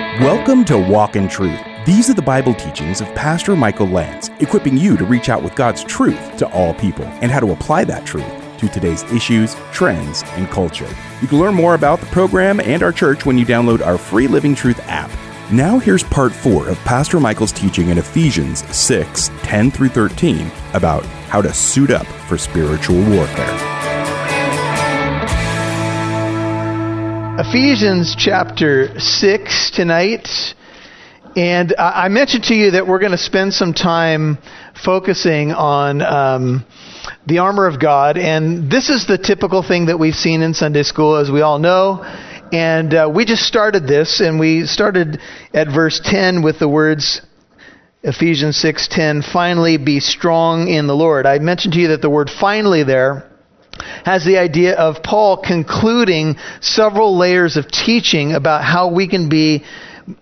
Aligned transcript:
Welcome 0.00 0.64
to 0.64 0.78
Walk 0.78 1.14
in 1.14 1.28
Truth. 1.28 1.60
These 1.84 2.08
are 2.08 2.14
the 2.14 2.22
Bible 2.22 2.54
teachings 2.54 3.02
of 3.02 3.14
Pastor 3.14 3.54
Michael 3.54 3.86
Lance, 3.86 4.30
equipping 4.40 4.78
you 4.78 4.96
to 4.96 5.04
reach 5.04 5.28
out 5.28 5.42
with 5.42 5.54
God's 5.54 5.84
truth 5.84 6.38
to 6.38 6.48
all 6.52 6.72
people 6.72 7.04
and 7.20 7.30
how 7.30 7.38
to 7.38 7.52
apply 7.52 7.84
that 7.84 8.06
truth 8.06 8.24
to 8.56 8.68
today's 8.68 9.02
issues, 9.12 9.54
trends, 9.72 10.22
and 10.28 10.48
culture. 10.48 10.88
You 11.20 11.28
can 11.28 11.38
learn 11.38 11.54
more 11.54 11.74
about 11.74 12.00
the 12.00 12.06
program 12.06 12.60
and 12.60 12.82
our 12.82 12.92
church 12.92 13.26
when 13.26 13.36
you 13.36 13.44
download 13.44 13.84
our 13.84 13.98
free 13.98 14.26
Living 14.26 14.54
Truth 14.54 14.80
app. 14.84 15.10
Now, 15.52 15.78
here's 15.78 16.04
part 16.04 16.32
four 16.32 16.66
of 16.70 16.78
Pastor 16.78 17.20
Michael's 17.20 17.52
teaching 17.52 17.90
in 17.90 17.98
Ephesians 17.98 18.64
6 18.74 19.30
10 19.42 19.70
through 19.70 19.90
13 19.90 20.50
about 20.72 21.04
how 21.28 21.42
to 21.42 21.52
suit 21.52 21.90
up 21.90 22.06
for 22.06 22.38
spiritual 22.38 22.96
warfare. 23.10 23.89
Ephesians 27.42 28.16
chapter 28.18 29.00
6 29.00 29.70
tonight. 29.70 30.28
And 31.34 31.74
I 31.78 32.08
mentioned 32.08 32.44
to 32.44 32.54
you 32.54 32.72
that 32.72 32.86
we're 32.86 32.98
going 32.98 33.12
to 33.12 33.18
spend 33.18 33.54
some 33.54 33.72
time 33.72 34.36
focusing 34.84 35.50
on 35.50 36.02
um, 36.02 36.66
the 37.26 37.38
armor 37.38 37.66
of 37.66 37.80
God. 37.80 38.18
And 38.18 38.70
this 38.70 38.90
is 38.90 39.06
the 39.06 39.16
typical 39.16 39.62
thing 39.66 39.86
that 39.86 39.98
we've 39.98 40.14
seen 40.14 40.42
in 40.42 40.52
Sunday 40.52 40.82
school, 40.82 41.16
as 41.16 41.30
we 41.30 41.40
all 41.40 41.58
know. 41.58 42.02
And 42.52 42.92
uh, 42.92 43.10
we 43.10 43.24
just 43.24 43.44
started 43.44 43.86
this, 43.86 44.20
and 44.20 44.38
we 44.38 44.66
started 44.66 45.18
at 45.54 45.66
verse 45.66 45.98
10 46.04 46.42
with 46.42 46.58
the 46.58 46.68
words, 46.68 47.22
Ephesians 48.02 48.62
6:10, 48.62 49.24
finally 49.32 49.78
be 49.78 50.00
strong 50.00 50.68
in 50.68 50.86
the 50.86 50.94
Lord. 50.94 51.24
I 51.24 51.38
mentioned 51.38 51.72
to 51.72 51.80
you 51.80 51.88
that 51.88 52.02
the 52.02 52.10
word 52.10 52.28
finally 52.28 52.82
there 52.84 53.29
has 54.04 54.24
the 54.24 54.38
idea 54.38 54.74
of 54.74 55.02
Paul 55.02 55.36
concluding 55.38 56.36
several 56.60 57.16
layers 57.16 57.56
of 57.56 57.70
teaching 57.70 58.32
about 58.32 58.64
how 58.64 58.88
we 58.92 59.08
can 59.08 59.28
be 59.28 59.64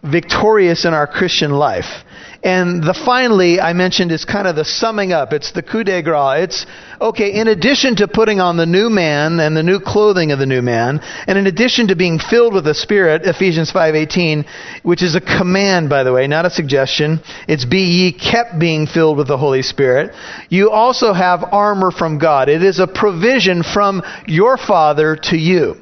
victorious 0.02 0.84
in 0.84 0.94
our 0.94 1.06
Christian 1.06 1.50
life. 1.50 2.04
And 2.42 2.84
the 2.84 2.94
finally 2.94 3.60
I 3.60 3.72
mentioned 3.72 4.12
is 4.12 4.24
kind 4.24 4.46
of 4.46 4.54
the 4.54 4.64
summing 4.64 5.12
up. 5.12 5.32
It's 5.32 5.50
the 5.50 5.62
coup 5.62 5.82
de 5.82 6.02
grace. 6.02 6.44
It's 6.44 6.66
okay, 7.00 7.32
in 7.32 7.48
addition 7.48 7.96
to 7.96 8.06
putting 8.06 8.38
on 8.38 8.56
the 8.56 8.66
new 8.66 8.88
man 8.88 9.40
and 9.40 9.56
the 9.56 9.62
new 9.64 9.80
clothing 9.80 10.30
of 10.30 10.38
the 10.38 10.46
new 10.46 10.62
man, 10.62 11.00
and 11.26 11.36
in 11.36 11.48
addition 11.48 11.88
to 11.88 11.96
being 11.96 12.20
filled 12.20 12.54
with 12.54 12.64
the 12.64 12.74
Spirit, 12.74 13.22
Ephesians 13.24 13.72
5:18, 13.72 14.44
which 14.84 15.02
is 15.02 15.16
a 15.16 15.20
command 15.20 15.88
by 15.88 16.04
the 16.04 16.12
way, 16.12 16.28
not 16.28 16.46
a 16.46 16.50
suggestion. 16.50 17.20
It's 17.48 17.64
be 17.64 17.80
ye 17.80 18.12
kept 18.12 18.56
being 18.58 18.86
filled 18.86 19.16
with 19.16 19.26
the 19.26 19.36
Holy 19.36 19.62
Spirit. 19.62 20.14
You 20.48 20.70
also 20.70 21.12
have 21.12 21.44
armor 21.52 21.90
from 21.90 22.18
God. 22.18 22.48
It 22.48 22.62
is 22.62 22.78
a 22.78 22.86
provision 22.86 23.64
from 23.64 24.02
your 24.28 24.56
Father 24.56 25.16
to 25.16 25.36
you. 25.36 25.76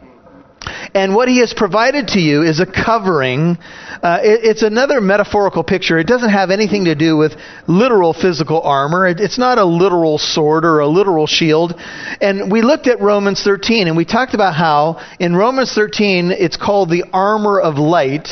And 0.95 1.15
what 1.15 1.29
he 1.29 1.39
has 1.41 1.53
provided 1.53 2.09
to 2.09 2.21
you 2.21 2.43
is 2.43 2.61
a 2.61 2.67
covering. 2.67 3.59
Uh, 4.03 4.19
it, 4.23 4.41
it's 4.45 4.63
another 4.63 5.01
metaphorical 5.01 5.65
picture. 5.65 5.99
It 5.99 6.07
doesn't 6.07 6.31
have 6.31 6.51
anything 6.51 6.87
to 6.87 6.95
do 6.95 7.17
with 7.17 7.35
literal 7.67 8.13
physical 8.13 8.63
armor. 8.63 9.07
It, 9.07 9.21
it's 9.21 9.39
not 9.39 9.59
a 9.59 9.65
literal 9.65 10.19
sword 10.19 10.65
or 10.65 10.81
a 10.81 10.87
literal 10.87 11.27
shield. 11.27 11.75
And 12.21 12.51
we 12.51 12.63
looked 12.63 12.87
at 12.87 13.01
Romans 13.01 13.43
13 13.43 13.89
and 13.89 13.97
we 13.97 14.05
talked 14.05 14.35
about 14.35 14.55
how 14.55 15.01
in 15.19 15.35
Romans 15.37 15.73
13 15.75 16.31
it's 16.31 16.57
called 16.57 16.91
the 16.91 17.05
armor 17.13 17.61
of 17.61 17.77
light. 17.77 18.29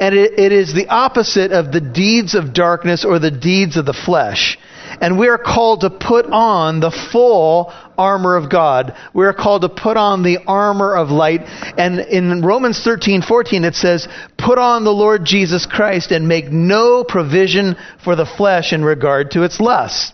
And 0.00 0.14
it, 0.14 0.38
it 0.38 0.52
is 0.52 0.74
the 0.74 0.88
opposite 0.88 1.52
of 1.52 1.72
the 1.72 1.80
deeds 1.80 2.34
of 2.34 2.52
darkness 2.52 3.04
or 3.04 3.18
the 3.18 3.30
deeds 3.30 3.76
of 3.76 3.86
the 3.86 3.92
flesh. 3.92 4.58
And 5.00 5.18
we 5.18 5.28
are 5.28 5.38
called 5.38 5.80
to 5.80 5.90
put 5.90 6.26
on 6.26 6.80
the 6.80 6.90
full 7.12 7.72
armor 7.96 8.36
of 8.36 8.50
God. 8.50 8.94
We 9.14 9.26
are 9.26 9.32
called 9.32 9.62
to 9.62 9.68
put 9.68 9.96
on 9.96 10.22
the 10.22 10.38
armor 10.46 10.94
of 10.94 11.10
light. 11.10 11.42
And 11.78 12.00
in 12.00 12.42
Romans 12.42 12.82
13, 12.82 13.22
14, 13.22 13.64
it 13.64 13.74
says, 13.74 14.08
Put 14.36 14.58
on 14.58 14.84
the 14.84 14.90
Lord 14.90 15.24
Jesus 15.24 15.66
Christ 15.66 16.10
and 16.10 16.28
make 16.28 16.50
no 16.50 17.04
provision 17.04 17.76
for 18.04 18.16
the 18.16 18.26
flesh 18.26 18.72
in 18.72 18.84
regard 18.84 19.32
to 19.32 19.42
its 19.42 19.60
lusts. 19.60 20.12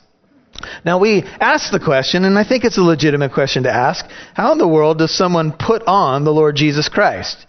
Now 0.84 0.98
we 0.98 1.24
ask 1.40 1.70
the 1.70 1.80
question, 1.80 2.24
and 2.24 2.38
I 2.38 2.44
think 2.44 2.64
it's 2.64 2.78
a 2.78 2.82
legitimate 2.82 3.32
question 3.32 3.64
to 3.64 3.72
ask, 3.72 4.04
how 4.34 4.52
in 4.52 4.58
the 4.58 4.68
world 4.68 4.98
does 4.98 5.16
someone 5.16 5.52
put 5.52 5.82
on 5.86 6.24
the 6.24 6.32
Lord 6.32 6.56
Jesus 6.56 6.88
Christ? 6.88 7.46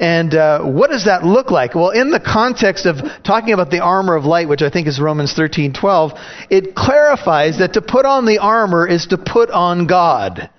And 0.00 0.34
uh, 0.34 0.62
what 0.62 0.90
does 0.90 1.04
that 1.04 1.24
look 1.24 1.50
like? 1.50 1.74
Well, 1.74 1.90
in 1.90 2.10
the 2.10 2.20
context 2.20 2.86
of 2.86 2.96
talking 3.22 3.52
about 3.52 3.70
the 3.70 3.80
armor 3.80 4.16
of 4.16 4.24
light, 4.24 4.48
which 4.48 4.62
I 4.62 4.70
think 4.70 4.86
is 4.88 5.00
Romans 5.00 5.34
13:12, 5.34 6.18
it 6.50 6.74
clarifies 6.74 7.58
that 7.58 7.74
to 7.74 7.82
put 7.82 8.06
on 8.06 8.26
the 8.26 8.38
armor 8.38 8.86
is 8.86 9.06
to 9.06 9.18
put 9.18 9.50
on 9.50 9.86
God. 9.86 10.50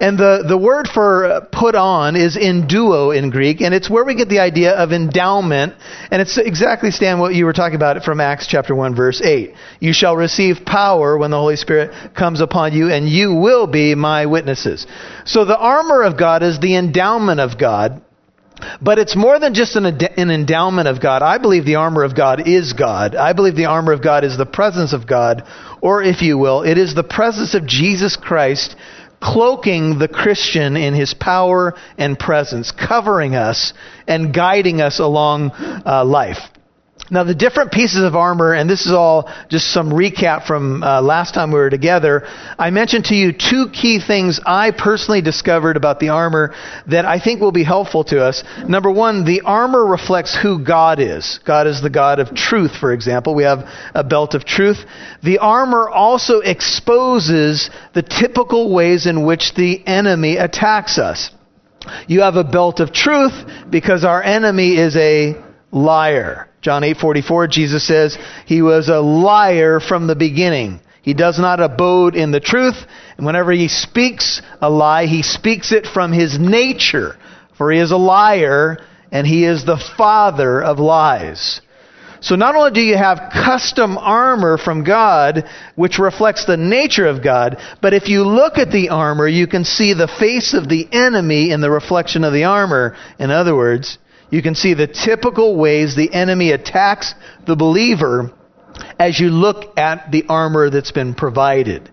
And 0.00 0.18
the, 0.18 0.44
the 0.46 0.58
word 0.58 0.88
for 0.88 1.48
put 1.52 1.74
on 1.74 2.16
is 2.16 2.36
enduo 2.36 3.16
in 3.16 3.30
Greek, 3.30 3.60
and 3.60 3.74
it's 3.74 3.88
where 3.88 4.04
we 4.04 4.14
get 4.14 4.28
the 4.28 4.40
idea 4.40 4.72
of 4.72 4.92
endowment. 4.92 5.74
And 6.10 6.20
it's 6.20 6.36
exactly, 6.36 6.90
Stan, 6.90 7.18
what 7.18 7.34
you 7.34 7.46
were 7.46 7.52
talking 7.52 7.76
about 7.76 8.02
from 8.04 8.20
Acts 8.20 8.46
chapter 8.46 8.74
1, 8.74 8.94
verse 8.94 9.22
8. 9.22 9.54
You 9.80 9.92
shall 9.92 10.16
receive 10.16 10.66
power 10.66 11.16
when 11.16 11.30
the 11.30 11.38
Holy 11.38 11.56
Spirit 11.56 12.14
comes 12.14 12.40
upon 12.40 12.74
you, 12.74 12.90
and 12.90 13.08
you 13.08 13.34
will 13.34 13.66
be 13.66 13.94
my 13.94 14.26
witnesses. 14.26 14.86
So 15.24 15.44
the 15.44 15.58
armor 15.58 16.02
of 16.02 16.18
God 16.18 16.42
is 16.42 16.60
the 16.60 16.76
endowment 16.76 17.40
of 17.40 17.58
God. 17.58 18.02
But 18.80 18.98
it's 18.98 19.14
more 19.14 19.38
than 19.38 19.54
just 19.54 19.76
an, 19.76 19.84
an, 19.84 20.30
endowment 20.30 20.88
of 20.88 21.00
God. 21.00 21.22
I 21.22 21.38
believe 21.38 21.66
the 21.66 21.74
armor 21.74 22.04
of 22.04 22.16
God 22.16 22.48
is 22.48 22.72
God. 22.72 23.14
I 23.14 23.34
believe 23.34 23.54
the 23.54 23.66
armor 23.66 23.92
of 23.92 24.02
God 24.02 24.24
is 24.24 24.38
the 24.38 24.46
presence 24.46 24.94
of 24.94 25.06
God, 25.06 25.44
or 25.82 26.02
if 26.02 26.22
you 26.22 26.38
will, 26.38 26.62
it 26.62 26.78
is 26.78 26.94
the 26.94 27.04
presence 27.04 27.54
of 27.54 27.66
Jesus 27.66 28.16
Christ 28.16 28.74
cloaking 29.20 29.98
the 29.98 30.08
Christian 30.08 30.76
in 30.76 30.94
his 30.94 31.14
power 31.14 31.74
and 31.98 32.18
presence, 32.18 32.70
covering 32.70 33.34
us 33.34 33.72
and 34.06 34.32
guiding 34.32 34.80
us 34.80 35.00
along 35.00 35.50
uh, 35.52 36.04
life. 36.04 36.38
Now, 37.08 37.22
the 37.22 37.34
different 37.34 37.70
pieces 37.70 38.02
of 38.02 38.16
armor, 38.16 38.52
and 38.52 38.68
this 38.68 38.84
is 38.84 38.92
all 38.92 39.30
just 39.48 39.72
some 39.72 39.90
recap 39.90 40.46
from 40.46 40.82
uh, 40.82 41.00
last 41.00 41.34
time 41.34 41.52
we 41.52 41.58
were 41.58 41.70
together. 41.70 42.26
I 42.58 42.70
mentioned 42.70 43.04
to 43.06 43.14
you 43.14 43.32
two 43.32 43.68
key 43.72 44.00
things 44.04 44.40
I 44.44 44.72
personally 44.72 45.20
discovered 45.20 45.76
about 45.76 46.00
the 46.00 46.08
armor 46.08 46.54
that 46.88 47.04
I 47.04 47.20
think 47.20 47.40
will 47.40 47.52
be 47.52 47.62
helpful 47.62 48.02
to 48.04 48.24
us. 48.24 48.42
Number 48.66 48.90
one, 48.90 49.24
the 49.24 49.42
armor 49.42 49.86
reflects 49.86 50.36
who 50.36 50.64
God 50.64 50.98
is. 50.98 51.38
God 51.44 51.68
is 51.68 51.80
the 51.80 51.90
God 51.90 52.18
of 52.18 52.34
truth, 52.34 52.74
for 52.74 52.92
example. 52.92 53.36
We 53.36 53.44
have 53.44 53.68
a 53.94 54.02
belt 54.02 54.34
of 54.34 54.44
truth. 54.44 54.78
The 55.22 55.38
armor 55.38 55.88
also 55.88 56.40
exposes 56.40 57.70
the 57.94 58.02
typical 58.02 58.74
ways 58.74 59.06
in 59.06 59.24
which 59.24 59.54
the 59.54 59.86
enemy 59.86 60.38
attacks 60.38 60.98
us. 60.98 61.30
You 62.08 62.22
have 62.22 62.34
a 62.34 62.42
belt 62.42 62.80
of 62.80 62.92
truth 62.92 63.44
because 63.70 64.04
our 64.04 64.20
enemy 64.20 64.76
is 64.76 64.96
a 64.96 65.36
liar. 65.70 66.48
John 66.66 66.82
8:44 66.82 67.48
Jesus 67.48 67.86
says 67.86 68.18
he 68.44 68.60
was 68.60 68.88
a 68.88 68.98
liar 68.98 69.78
from 69.78 70.08
the 70.08 70.16
beginning. 70.16 70.80
He 71.00 71.14
does 71.14 71.38
not 71.38 71.60
abode 71.60 72.16
in 72.16 72.32
the 72.32 72.40
truth, 72.40 72.74
and 73.16 73.24
whenever 73.24 73.52
he 73.52 73.68
speaks 73.68 74.42
a 74.60 74.68
lie, 74.68 75.06
he 75.06 75.22
speaks 75.22 75.70
it 75.70 75.86
from 75.86 76.10
his 76.10 76.40
nature, 76.40 77.14
for 77.56 77.70
he 77.70 77.78
is 77.78 77.92
a 77.92 77.96
liar 77.96 78.78
and 79.12 79.24
he 79.24 79.44
is 79.44 79.64
the 79.64 79.76
father 79.96 80.60
of 80.60 80.80
lies. 80.80 81.60
So 82.20 82.34
not 82.34 82.56
only 82.56 82.72
do 82.72 82.80
you 82.80 82.96
have 82.96 83.30
custom 83.32 83.96
armor 83.96 84.58
from 84.58 84.82
God, 84.82 85.44
which 85.76 86.00
reflects 86.00 86.46
the 86.46 86.56
nature 86.56 87.06
of 87.06 87.22
God, 87.22 87.58
but 87.80 87.94
if 87.94 88.08
you 88.08 88.24
look 88.24 88.58
at 88.58 88.72
the 88.72 88.88
armor, 88.88 89.28
you 89.28 89.46
can 89.46 89.64
see 89.64 89.94
the 89.94 90.08
face 90.08 90.52
of 90.52 90.68
the 90.68 90.88
enemy 90.90 91.52
in 91.52 91.60
the 91.60 91.70
reflection 91.70 92.24
of 92.24 92.32
the 92.32 92.42
armor. 92.42 92.96
In 93.20 93.30
other 93.30 93.54
words, 93.54 93.98
you 94.30 94.42
can 94.42 94.54
see 94.54 94.74
the 94.74 94.86
typical 94.86 95.56
ways 95.56 95.94
the 95.94 96.12
enemy 96.12 96.50
attacks 96.50 97.14
the 97.46 97.56
believer 97.56 98.32
as 98.98 99.18
you 99.18 99.30
look 99.30 99.78
at 99.78 100.10
the 100.10 100.24
armor 100.28 100.70
that's 100.70 100.92
been 100.92 101.14
provided. 101.14 101.90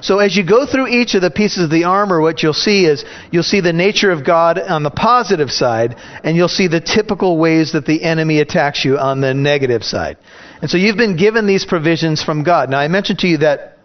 So 0.00 0.18
as 0.18 0.36
you 0.36 0.44
go 0.44 0.66
through 0.66 0.88
each 0.88 1.14
of 1.14 1.22
the 1.22 1.30
pieces 1.30 1.64
of 1.64 1.70
the 1.70 1.84
armor, 1.84 2.20
what 2.20 2.42
you'll 2.42 2.52
see 2.52 2.84
is 2.84 3.04
you'll 3.30 3.42
see 3.42 3.60
the 3.60 3.72
nature 3.72 4.10
of 4.10 4.24
God 4.24 4.58
on 4.58 4.82
the 4.82 4.90
positive 4.90 5.50
side, 5.50 5.96
and 6.22 6.36
you'll 6.36 6.48
see 6.48 6.68
the 6.68 6.80
typical 6.80 7.38
ways 7.38 7.72
that 7.72 7.86
the 7.86 8.02
enemy 8.02 8.40
attacks 8.40 8.84
you 8.84 8.98
on 8.98 9.20
the 9.20 9.34
negative 9.34 9.82
side. 9.82 10.18
And 10.60 10.70
so 10.70 10.76
you've 10.76 10.96
been 10.96 11.16
given 11.16 11.46
these 11.46 11.64
provisions 11.64 12.22
from 12.22 12.44
God. 12.44 12.70
Now 12.70 12.78
I 12.78 12.88
mentioned 12.88 13.20
to 13.20 13.28
you 13.28 13.38
that 13.38 13.78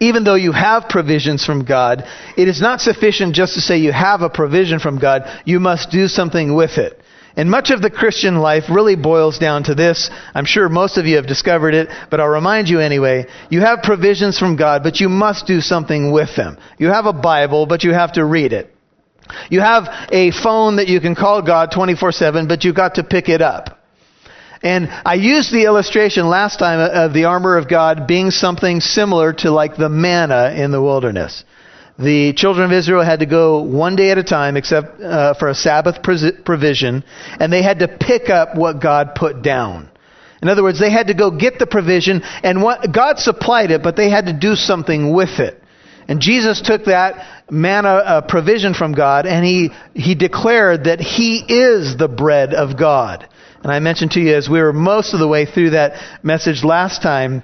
even 0.00 0.24
though 0.24 0.34
you 0.34 0.52
have 0.52 0.88
provisions 0.88 1.44
from 1.44 1.64
God, 1.64 2.04
it 2.36 2.48
is 2.48 2.60
not 2.60 2.80
sufficient 2.80 3.34
just 3.34 3.54
to 3.54 3.60
say 3.60 3.78
you 3.78 3.92
have 3.92 4.22
a 4.22 4.30
provision 4.30 4.78
from 4.78 4.98
God. 4.98 5.22
You 5.44 5.58
must 5.58 5.90
do 5.90 6.06
something 6.06 6.54
with 6.54 6.78
it. 6.78 7.00
And 7.36 7.50
much 7.50 7.70
of 7.70 7.82
the 7.82 7.90
Christian 7.90 8.36
life 8.36 8.64
really 8.70 8.94
boils 8.94 9.38
down 9.38 9.64
to 9.64 9.74
this. 9.74 10.08
I'm 10.34 10.44
sure 10.44 10.68
most 10.68 10.98
of 10.98 11.06
you 11.06 11.16
have 11.16 11.26
discovered 11.26 11.74
it, 11.74 11.88
but 12.10 12.20
I'll 12.20 12.28
remind 12.28 12.68
you 12.68 12.78
anyway. 12.78 13.26
You 13.50 13.60
have 13.60 13.82
provisions 13.82 14.38
from 14.38 14.56
God, 14.56 14.82
but 14.84 15.00
you 15.00 15.08
must 15.08 15.46
do 15.46 15.60
something 15.60 16.12
with 16.12 16.36
them. 16.36 16.58
You 16.78 16.88
have 16.88 17.06
a 17.06 17.12
Bible, 17.12 17.66
but 17.66 17.82
you 17.82 17.92
have 17.92 18.12
to 18.12 18.24
read 18.24 18.52
it. 18.52 18.70
You 19.50 19.60
have 19.60 19.88
a 20.12 20.30
phone 20.30 20.76
that 20.76 20.86
you 20.86 21.00
can 21.00 21.14
call 21.14 21.42
God 21.42 21.70
24-7, 21.72 22.46
but 22.46 22.62
you've 22.64 22.76
got 22.76 22.96
to 22.96 23.04
pick 23.04 23.28
it 23.28 23.42
up. 23.42 23.80
And 24.62 24.88
I 25.04 25.14
used 25.14 25.52
the 25.52 25.64
illustration 25.64 26.26
last 26.28 26.58
time 26.58 26.78
of 26.80 27.12
the 27.12 27.24
armor 27.24 27.58
of 27.58 27.68
God 27.68 28.06
being 28.06 28.30
something 28.30 28.80
similar 28.80 29.32
to 29.34 29.50
like 29.50 29.76
the 29.76 29.90
manna 29.90 30.54
in 30.56 30.70
the 30.70 30.80
wilderness. 30.80 31.44
The 31.98 32.32
children 32.32 32.64
of 32.66 32.72
Israel 32.72 33.04
had 33.04 33.20
to 33.20 33.26
go 33.26 33.62
one 33.62 33.94
day 33.94 34.10
at 34.10 34.18
a 34.18 34.24
time, 34.24 34.56
except 34.56 35.00
uh, 35.00 35.34
for 35.34 35.48
a 35.48 35.54
Sabbath 35.54 36.02
provision, 36.02 37.04
and 37.38 37.52
they 37.52 37.62
had 37.62 37.78
to 37.80 37.88
pick 37.88 38.28
up 38.28 38.56
what 38.56 38.80
God 38.80 39.14
put 39.14 39.42
down. 39.42 39.90
In 40.42 40.48
other 40.48 40.62
words, 40.62 40.80
they 40.80 40.90
had 40.90 41.06
to 41.06 41.14
go 41.14 41.30
get 41.30 41.58
the 41.58 41.66
provision, 41.66 42.22
and 42.42 42.62
what, 42.62 42.92
God 42.92 43.18
supplied 43.18 43.70
it, 43.70 43.82
but 43.82 43.96
they 43.96 44.10
had 44.10 44.26
to 44.26 44.32
do 44.32 44.56
something 44.56 45.12
with 45.12 45.38
it. 45.38 45.62
And 46.08 46.20
Jesus 46.20 46.60
took 46.60 46.86
that 46.86 47.44
manna 47.50 47.88
uh, 47.88 48.20
provision 48.22 48.74
from 48.74 48.92
God, 48.92 49.24
and 49.24 49.44
he, 49.44 49.70
he 49.94 50.16
declared 50.16 50.84
that 50.84 51.00
He 51.00 51.38
is 51.48 51.96
the 51.96 52.08
bread 52.08 52.54
of 52.54 52.76
God. 52.76 53.28
And 53.62 53.72
I 53.72 53.78
mentioned 53.78 54.10
to 54.12 54.20
you 54.20 54.34
as 54.34 54.48
we 54.48 54.60
were 54.60 54.74
most 54.74 55.14
of 55.14 55.20
the 55.20 55.28
way 55.28 55.46
through 55.46 55.70
that 55.70 56.22
message 56.22 56.62
last 56.62 57.00
time 57.00 57.42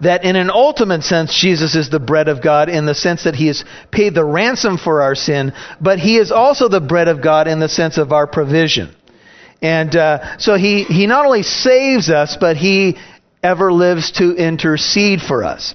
that 0.00 0.24
in 0.24 0.36
an 0.36 0.50
ultimate 0.50 1.02
sense, 1.02 1.34
Jesus 1.38 1.74
is 1.74 1.90
the 1.90 2.00
bread 2.00 2.28
of 2.28 2.42
God 2.42 2.68
in 2.68 2.86
the 2.86 2.94
sense 2.94 3.24
that 3.24 3.34
he 3.34 3.46
has 3.48 3.64
paid 3.90 4.14
the 4.14 4.24
ransom 4.24 4.78
for 4.78 5.02
our 5.02 5.14
sin, 5.14 5.52
but 5.80 5.98
he 5.98 6.16
is 6.16 6.32
also 6.32 6.68
the 6.68 6.80
bread 6.80 7.08
of 7.08 7.22
God 7.22 7.48
in 7.48 7.60
the 7.60 7.68
sense 7.68 7.98
of 7.98 8.12
our 8.12 8.26
provision. 8.26 8.94
And 9.60 9.94
uh, 9.94 10.38
so 10.38 10.56
he, 10.56 10.84
he 10.84 11.06
not 11.06 11.26
only 11.26 11.42
saves 11.42 12.10
us, 12.10 12.36
but 12.38 12.56
he 12.56 12.96
ever 13.42 13.72
lives 13.72 14.12
to 14.12 14.34
intercede 14.34 15.20
for 15.20 15.44
us. 15.44 15.74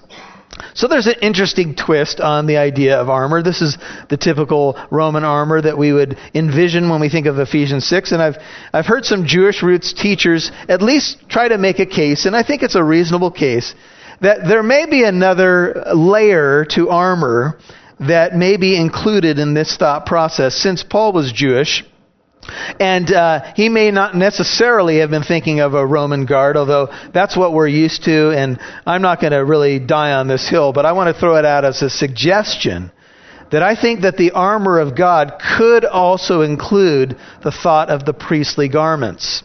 So 0.73 0.88
there's 0.88 1.07
an 1.07 1.15
interesting 1.21 1.75
twist 1.75 2.19
on 2.19 2.45
the 2.45 2.57
idea 2.57 3.00
of 3.00 3.09
armor. 3.09 3.41
This 3.41 3.61
is 3.61 3.77
the 4.09 4.17
typical 4.17 4.79
Roman 4.91 5.23
armor 5.23 5.61
that 5.61 5.77
we 5.77 5.94
would 5.94 6.17
envision 6.33 6.89
when 6.89 7.01
we 7.01 7.09
think 7.09 7.27
of 7.27 7.39
Ephesians 7.39 7.85
6. 7.88 8.11
And 8.11 8.21
I've, 8.21 8.38
I've 8.71 8.85
heard 8.85 9.05
some 9.05 9.25
Jewish 9.25 9.63
roots 9.63 9.94
teachers 9.94 10.51
at 10.67 10.81
least 10.81 11.29
try 11.29 11.47
to 11.47 11.57
make 11.57 11.79
a 11.79 11.85
case, 11.85 12.25
and 12.25 12.35
I 12.35 12.44
think 12.44 12.63
it's 12.63 12.75
a 12.75 12.83
reasonable 12.83 13.31
case, 13.31 13.73
that 14.21 14.47
there 14.47 14.63
may 14.63 14.85
be 14.85 15.03
another 15.03 15.83
layer 15.94 16.65
to 16.71 16.89
armor 16.89 17.59
that 17.99 18.35
may 18.35 18.57
be 18.57 18.79
included 18.79 19.39
in 19.39 19.53
this 19.53 19.77
thought 19.77 20.06
process. 20.06 20.56
Since 20.56 20.83
Paul 20.83 21.13
was 21.13 21.31
Jewish, 21.31 21.83
and 22.80 23.12
uh, 23.12 23.54
he 23.56 23.69
may 23.69 23.92
not 23.92 24.16
necessarily 24.16 24.98
have 25.00 25.10
been 25.10 25.24
thinking 25.24 25.60
of 25.60 25.74
a 25.74 25.86
Roman 25.86 26.25
guard, 26.25 26.57
although 26.57 26.90
that's 27.13 27.36
what 27.36 27.54
we're 27.54 27.68
used 27.68 28.04
to, 28.04 28.31
and 28.31 28.60
I'm 28.86 29.01
not 29.01 29.22
going 29.22 29.31
to 29.31 29.44
really 29.44 29.80
die 29.80 30.13
on 30.13 30.28
this 30.28 30.50
hill, 30.50 30.74
but 30.74 30.86
I 30.86 30.92
want 30.94 31.13
to 31.13 31.19
throw 31.19 31.36
it 31.38 31.45
out 31.45 31.66
as 31.66 31.81
a 31.81 31.90
suggestion 31.90 32.92
that 33.51 33.62
I 33.62 33.80
think 33.80 34.01
that 34.01 34.18
the 34.18 34.31
armor 34.31 34.80
of 34.80 34.98
God 34.98 35.40
could 35.57 35.86
also 35.86 36.42
include 36.42 37.18
the 37.44 37.51
thought 37.51 37.90
of 37.90 38.04
the 38.04 38.13
priestly 38.13 38.68
garments. 38.68 39.44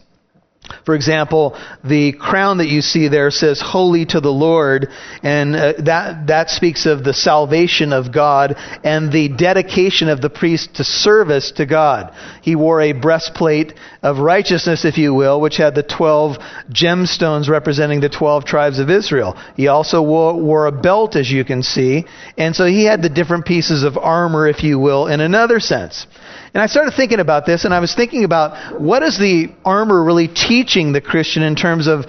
For 0.85 0.95
example, 0.95 1.57
the 1.85 2.13
crown 2.13 2.59
that 2.59 2.69
you 2.69 2.83
see 2.83 3.09
there 3.09 3.31
says 3.31 3.61
"Holy 3.61 4.05
to 4.07 4.21
the 4.21 4.33
Lord," 4.33 4.89
and 5.23 5.55
uh, 5.55 5.73
that 5.79 6.27
that 6.29 6.51
speaks 6.51 6.87
of 6.87 7.05
the 7.05 7.15
salvation 7.15 7.93
of 7.93 8.13
God 8.13 8.57
and 8.85 9.13
the 9.13 9.29
dedication 9.29 10.09
of 10.09 10.21
the 10.21 10.31
priest 10.31 10.75
to 10.77 10.85
service 10.85 11.53
to 11.53 11.67
God. 11.67 12.15
He 12.43 12.57
wore 12.57 12.81
a 12.81 12.93
breastplate 12.93 13.75
of 14.03 14.19
righteousness, 14.19 14.85
if 14.85 14.99
you 14.99 15.15
will, 15.15 15.41
which 15.41 15.57
had 15.57 15.75
the 15.75 15.83
twelve 15.83 16.39
gemstones 16.71 17.49
representing 17.49 18.01
the 18.01 18.09
twelve 18.09 18.45
tribes 18.45 18.79
of 18.79 18.91
Israel. 18.91 19.37
He 19.57 19.69
also 19.69 20.03
wore, 20.03 20.35
wore 20.35 20.67
a 20.67 20.73
belt, 20.73 21.17
as 21.17 21.31
you 21.31 21.45
can 21.45 21.63
see, 21.63 22.05
and 22.37 22.55
so 22.55 22.67
he 22.67 22.85
had 22.85 23.03
the 23.03 23.09
different 23.09 23.47
pieces 23.47 23.83
of 23.83 23.99
armor, 23.99 24.47
if 24.49 24.63
you 24.63 24.79
will, 24.79 25.07
in 25.07 25.21
another 25.21 25.61
sense. 25.61 26.07
And 26.55 26.63
I 26.63 26.67
started 26.67 26.95
thinking 26.97 27.21
about 27.21 27.47
this, 27.47 27.65
and 27.65 27.75
I 27.75 27.81
was 27.81 27.95
thinking 27.95 28.25
about 28.25 28.81
what 28.81 29.03
is 29.03 29.19
the 29.19 29.55
armor 29.65 30.03
really 30.03 30.29
teaching 30.29 30.93
the 30.93 31.01
Christian 31.01 31.43
in 31.43 31.55
terms 31.55 31.87
of 31.87 32.07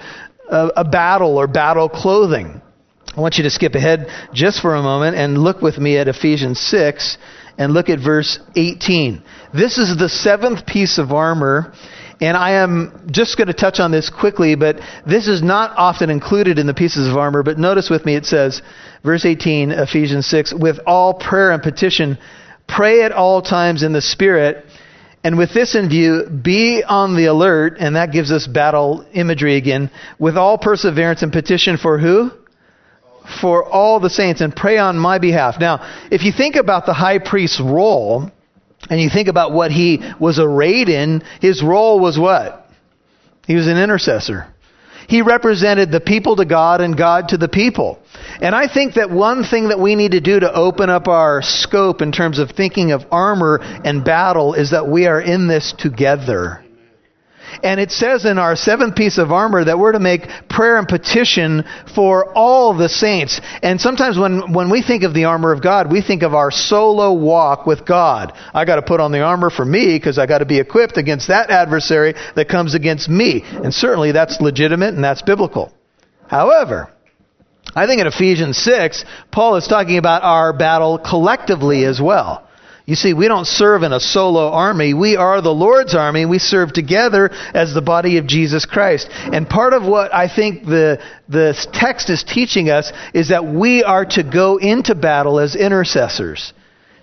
a, 0.48 0.70
a 0.76 0.84
battle 0.84 1.38
or 1.38 1.46
battle 1.46 1.88
clothing. 1.88 2.60
I 3.16 3.20
want 3.20 3.36
you 3.36 3.44
to 3.44 3.50
skip 3.50 3.74
ahead 3.74 4.08
just 4.32 4.60
for 4.60 4.74
a 4.74 4.82
moment 4.82 5.16
and 5.16 5.36
look 5.36 5.60
with 5.60 5.78
me 5.78 5.98
at 5.98 6.08
Ephesians 6.08 6.60
6 6.60 7.18
and 7.58 7.74
look 7.74 7.88
at 7.88 7.98
verse 7.98 8.38
18. 8.56 9.22
This 9.52 9.78
is 9.78 9.96
the 9.96 10.08
seventh 10.08 10.64
piece 10.64 10.98
of 10.98 11.12
armor. 11.12 11.74
And 12.20 12.36
I 12.36 12.52
am 12.62 13.08
just 13.10 13.38
going 13.38 13.48
to 13.48 13.54
touch 13.54 13.80
on 13.80 13.90
this 13.90 14.10
quickly, 14.10 14.54
but 14.54 14.78
this 15.06 15.26
is 15.26 15.42
not 15.42 15.72
often 15.76 16.10
included 16.10 16.58
in 16.58 16.66
the 16.66 16.74
pieces 16.74 17.08
of 17.08 17.16
armor. 17.16 17.42
But 17.42 17.58
notice 17.58 17.88
with 17.88 18.04
me 18.04 18.14
it 18.14 18.26
says, 18.26 18.60
verse 19.02 19.24
18, 19.24 19.70
Ephesians 19.70 20.26
6, 20.26 20.52
with 20.52 20.80
all 20.86 21.14
prayer 21.14 21.50
and 21.50 21.62
petition, 21.62 22.18
Pray 22.76 23.02
at 23.02 23.12
all 23.12 23.42
times 23.42 23.82
in 23.82 23.92
the 23.92 24.00
Spirit. 24.00 24.64
And 25.22 25.36
with 25.36 25.52
this 25.52 25.74
in 25.74 25.88
view, 25.88 26.24
be 26.26 26.82
on 26.86 27.16
the 27.16 27.26
alert, 27.26 27.76
and 27.78 27.96
that 27.96 28.10
gives 28.12 28.32
us 28.32 28.46
battle 28.46 29.04
imagery 29.12 29.56
again, 29.56 29.90
with 30.18 30.36
all 30.36 30.56
perseverance 30.56 31.22
and 31.22 31.30
petition 31.32 31.76
for 31.76 31.98
who? 31.98 32.30
For 33.40 33.64
all 33.64 34.00
the 34.00 34.08
saints, 34.08 34.40
and 34.40 34.54
pray 34.54 34.78
on 34.78 34.96
my 34.96 35.18
behalf. 35.18 35.56
Now, 35.60 35.86
if 36.10 36.22
you 36.22 36.32
think 36.32 36.56
about 36.56 36.86
the 36.86 36.94
high 36.94 37.18
priest's 37.18 37.60
role, 37.60 38.30
and 38.88 39.00
you 39.00 39.10
think 39.10 39.28
about 39.28 39.52
what 39.52 39.70
he 39.70 40.00
was 40.18 40.38
arrayed 40.38 40.88
in, 40.88 41.22
his 41.40 41.62
role 41.62 42.00
was 42.00 42.18
what? 42.18 42.66
He 43.46 43.54
was 43.54 43.66
an 43.66 43.76
intercessor. 43.76 44.46
He 45.10 45.22
represented 45.22 45.90
the 45.90 46.00
people 46.00 46.36
to 46.36 46.44
God 46.44 46.80
and 46.80 46.96
God 46.96 47.30
to 47.30 47.36
the 47.36 47.48
people. 47.48 47.98
And 48.40 48.54
I 48.54 48.72
think 48.72 48.94
that 48.94 49.10
one 49.10 49.42
thing 49.42 49.70
that 49.70 49.80
we 49.80 49.96
need 49.96 50.12
to 50.12 50.20
do 50.20 50.38
to 50.38 50.54
open 50.54 50.88
up 50.88 51.08
our 51.08 51.42
scope 51.42 52.00
in 52.00 52.12
terms 52.12 52.38
of 52.38 52.52
thinking 52.52 52.92
of 52.92 53.04
armor 53.10 53.58
and 53.60 54.04
battle 54.04 54.54
is 54.54 54.70
that 54.70 54.86
we 54.86 55.06
are 55.06 55.20
in 55.20 55.48
this 55.48 55.74
together. 55.76 56.64
And 57.62 57.80
it 57.80 57.90
says 57.90 58.24
in 58.24 58.38
our 58.38 58.56
seventh 58.56 58.96
piece 58.96 59.18
of 59.18 59.32
armor 59.32 59.64
that 59.64 59.78
we're 59.78 59.92
to 59.92 60.00
make 60.00 60.22
prayer 60.48 60.78
and 60.78 60.88
petition 60.88 61.64
for 61.94 62.32
all 62.34 62.76
the 62.76 62.88
saints. 62.88 63.40
And 63.62 63.80
sometimes 63.80 64.18
when, 64.18 64.52
when 64.52 64.70
we 64.70 64.82
think 64.82 65.02
of 65.02 65.14
the 65.14 65.24
armor 65.24 65.52
of 65.52 65.62
God, 65.62 65.90
we 65.90 66.02
think 66.02 66.22
of 66.22 66.34
our 66.34 66.50
solo 66.50 67.12
walk 67.12 67.66
with 67.66 67.86
God. 67.86 68.32
I 68.54 68.64
got 68.64 68.76
to 68.76 68.82
put 68.82 69.00
on 69.00 69.12
the 69.12 69.22
armor 69.22 69.50
for 69.50 69.64
me 69.64 69.96
because 69.96 70.18
I 70.18 70.26
got 70.26 70.38
to 70.38 70.46
be 70.46 70.58
equipped 70.58 70.96
against 70.96 71.28
that 71.28 71.50
adversary 71.50 72.14
that 72.36 72.48
comes 72.48 72.74
against 72.74 73.08
me. 73.08 73.42
And 73.44 73.72
certainly 73.72 74.12
that's 74.12 74.40
legitimate 74.40 74.94
and 74.94 75.04
that's 75.04 75.22
biblical. 75.22 75.72
However, 76.28 76.92
I 77.74 77.86
think 77.86 78.00
in 78.00 78.06
Ephesians 78.06 78.56
6, 78.58 79.04
Paul 79.30 79.56
is 79.56 79.66
talking 79.66 79.98
about 79.98 80.22
our 80.22 80.52
battle 80.52 80.98
collectively 80.98 81.84
as 81.84 82.00
well. 82.00 82.46
You 82.90 82.96
see, 82.96 83.14
we 83.14 83.28
don't 83.28 83.46
serve 83.46 83.84
in 83.84 83.92
a 83.92 84.00
solo 84.00 84.50
army. 84.50 84.94
We 84.94 85.14
are 85.14 85.40
the 85.40 85.54
Lord's 85.54 85.94
army. 85.94 86.26
We 86.26 86.40
serve 86.40 86.72
together 86.72 87.30
as 87.54 87.72
the 87.72 87.80
body 87.80 88.18
of 88.18 88.26
Jesus 88.26 88.66
Christ. 88.66 89.06
And 89.12 89.48
part 89.48 89.74
of 89.74 89.84
what 89.84 90.12
I 90.12 90.26
think 90.26 90.64
the, 90.64 91.00
the 91.28 91.54
text 91.72 92.10
is 92.10 92.24
teaching 92.24 92.68
us 92.68 92.92
is 93.14 93.28
that 93.28 93.46
we 93.46 93.84
are 93.84 94.04
to 94.06 94.24
go 94.24 94.56
into 94.56 94.96
battle 94.96 95.38
as 95.38 95.54
intercessors 95.54 96.52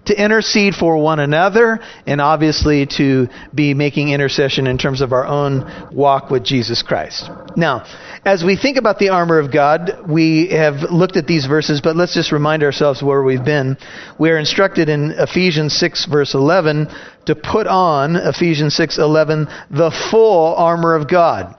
to 0.07 0.21
intercede 0.21 0.75
for 0.75 0.97
one 0.97 1.19
another, 1.19 1.79
and 2.05 2.19
obviously 2.19 2.85
to 2.97 3.27
be 3.53 3.73
making 3.73 4.09
intercession 4.09 4.67
in 4.67 4.77
terms 4.77 5.01
of 5.01 5.13
our 5.13 5.25
own 5.25 5.89
walk 5.91 6.29
with 6.29 6.43
Jesus 6.43 6.81
Christ. 6.81 7.29
Now, 7.55 7.85
as 8.25 8.43
we 8.43 8.57
think 8.57 8.77
about 8.77 8.99
the 8.99 9.09
armor 9.09 9.39
of 9.39 9.53
God, 9.53 10.01
we 10.09 10.49
have 10.49 10.91
looked 10.91 11.15
at 11.15 11.27
these 11.27 11.45
verses, 11.45 11.79
but 11.81 11.95
let's 11.95 12.13
just 12.13 12.31
remind 12.31 12.63
ourselves 12.63 13.01
where 13.01 13.23
we've 13.23 13.45
been. 13.45 13.77
We 14.19 14.31
are 14.31 14.37
instructed 14.37 14.89
in 14.89 15.11
Ephesians 15.11 15.77
6 15.77 16.05
verse 16.05 16.33
11 16.33 16.87
to 17.27 17.35
put 17.35 17.67
on 17.67 18.15
Ephesians 18.15 18.75
6:11 18.75 19.47
the 19.69 19.91
full 19.91 20.55
armor 20.55 20.95
of 20.95 21.07
God. 21.07 21.55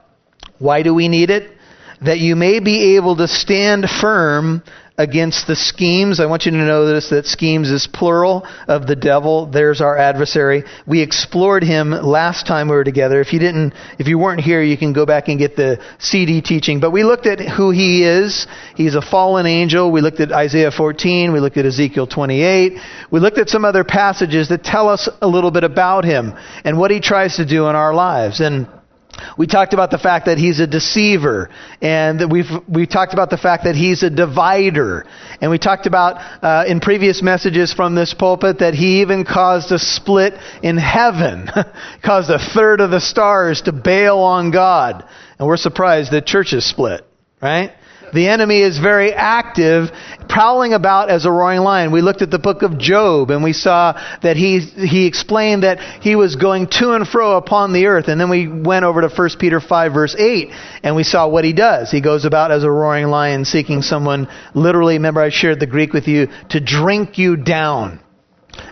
Why 0.59 0.83
do 0.83 0.95
we 0.95 1.09
need 1.09 1.31
it? 1.31 1.51
That 2.03 2.19
you 2.19 2.37
may 2.37 2.61
be 2.61 2.97
able 2.97 3.17
to 3.17 3.29
stand 3.29 3.89
firm 3.89 4.63
against 4.99 5.47
the 5.47 5.55
schemes. 5.55 6.19
I 6.19 6.27
want 6.27 6.45
you 6.45 6.51
to 6.51 6.59
notice 6.59 7.09
that 7.11 7.25
schemes 7.27 7.71
is 7.71 7.87
plural 7.87 8.47
of 8.67 8.89
the 8.89 8.97
devil. 8.97 9.47
There's 9.47 9.81
our 9.81 9.97
adversary. 9.97 10.65
We 10.87 11.01
explored 11.01 11.63
him 11.63 11.91
last 11.91 12.49
time 12.49 12.69
we 12.69 12.75
were 12.75 12.85
together. 12.85 13.21
If 13.21 13.33
you 13.33 13.39
didn't, 13.39 13.75
if 14.01 14.09
you 14.09 14.19
weren't 14.19 14.41
here, 14.41 14.61
you 14.61 14.77
can 14.77 14.93
go 14.93 15.07
back 15.07 15.29
and 15.29 15.39
get 15.39 15.55
the 15.55 15.81
CD 16.01 16.43
teaching. 16.43 16.81
But 16.81 16.91
we 16.91 17.05
looked 17.05 17.27
at 17.27 17.39
who 17.39 17.71
he 17.71 18.05
is. 18.05 18.49
He's 18.75 18.97
a 18.97 19.03
fallen 19.03 19.47
angel. 19.47 19.93
We 19.93 20.01
looked 20.01 20.19
at 20.19 20.33
Isaiah 20.33 20.73
14. 20.73 21.33
We 21.33 21.39
looked 21.39 21.57
at 21.57 21.65
Ezekiel 21.65 22.09
28. 22.09 22.81
We 23.13 23.21
looked 23.21 23.39
at 23.39 23.49
some 23.49 23.65
other 23.65 23.85
passages 23.85 24.49
that 24.49 24.65
tell 24.65 24.89
us 24.89 25.09
a 25.23 25.29
little 25.29 25.53
bit 25.53 25.63
about 25.63 26.05
him 26.05 26.35
and 26.65 26.77
what 26.77 26.91
he 26.91 27.01
tries 27.01 27.37
to 27.37 27.47
do 27.47 27.69
in 27.69 27.77
our 27.77 27.95
lives. 27.95 28.41
And 28.41 28.67
we 29.37 29.47
talked 29.47 29.73
about 29.73 29.91
the 29.91 29.99
fact 29.99 30.27
that 30.27 30.39
he's 30.39 30.61
a 30.61 30.67
deceiver, 30.67 31.51
and 31.81 32.31
we've 32.31 32.51
we 32.69 32.87
talked 32.87 33.13
about 33.13 33.31
the 33.31 33.37
fact 33.37 33.65
that 33.65 33.75
he's 33.75 34.03
a 34.03 34.11
divider, 34.11 35.07
and 35.41 35.51
we 35.51 35.59
talked 35.59 35.87
about 35.87 36.17
uh, 36.43 36.65
in 36.67 36.81
previous 36.81 37.23
messages 37.23 37.73
from 37.73 37.95
this 37.95 38.15
pulpit 38.15 38.61
that 38.61 38.75
he 38.75 39.01
even 39.01 39.25
caused 39.25 39.73
a 39.73 39.79
split 39.79 40.35
in 40.63 40.77
heaven, 40.77 41.49
caused 42.05 42.31
a 42.31 42.39
third 42.39 42.81
of 42.81 42.91
the 42.91 43.01
stars 43.01 43.63
to 43.63 43.73
bail 43.73 44.19
on 44.19 44.51
God, 44.51 45.05
and 45.39 45.47
we're 45.47 45.57
surprised 45.57 46.13
that 46.13 46.27
churches 46.27 46.69
split, 46.69 47.05
right? 47.41 47.73
The 48.13 48.29
enemy 48.29 48.61
is 48.61 48.79
very 48.79 49.13
active, 49.13 49.91
prowling 50.29 50.73
about 50.73 51.11
as 51.11 51.25
a 51.25 51.31
roaring 51.31 51.61
lion. 51.61 51.93
We 51.93 52.01
looked 52.01 52.23
at 52.23 52.31
the 52.31 52.39
book 52.39 52.63
of 52.63 52.79
Job 52.79 53.31
and 53.31 53.43
we 53.43 53.53
saw 53.53 53.93
that 54.23 54.37
he, 54.37 54.61
he 54.61 55.07
explained 55.07 55.63
that 55.63 55.81
he 56.03 56.17
was 56.17 56.37
going 56.37 56.69
to 56.79 56.93
and 56.93 57.07
fro 57.07 57.37
upon 57.37 57.73
the 57.73 57.87
earth. 57.87 58.09
And 58.09 58.21
then 58.21 58.31
we 58.31 58.49
went 58.49 58.85
over 58.85 59.01
to 59.01 59.09
1 59.09 59.29
Peter 59.39 59.61
5 59.61 59.93
verse 59.93 60.15
8 60.19 60.51
and 60.83 60.97
we 60.97 61.03
saw 61.03 61.29
what 61.29 61.45
he 61.45 61.53
does. 61.53 61.91
He 61.91 62.01
goes 62.01 62.25
about 62.25 62.51
as 62.51 62.65
a 62.65 62.71
roaring 62.71 63.09
lion 63.09 63.45
seeking 63.45 63.83
someone, 63.83 64.29
literally, 64.55 64.95
remember 64.95 65.21
I 65.21 65.31
shared 65.31 65.61
the 65.61 65.67
Greek 65.67 65.93
with 65.93 66.09
you, 66.09 66.29
to 66.51 66.61
drink 66.61 67.19
you 67.19 67.37
down. 67.37 68.01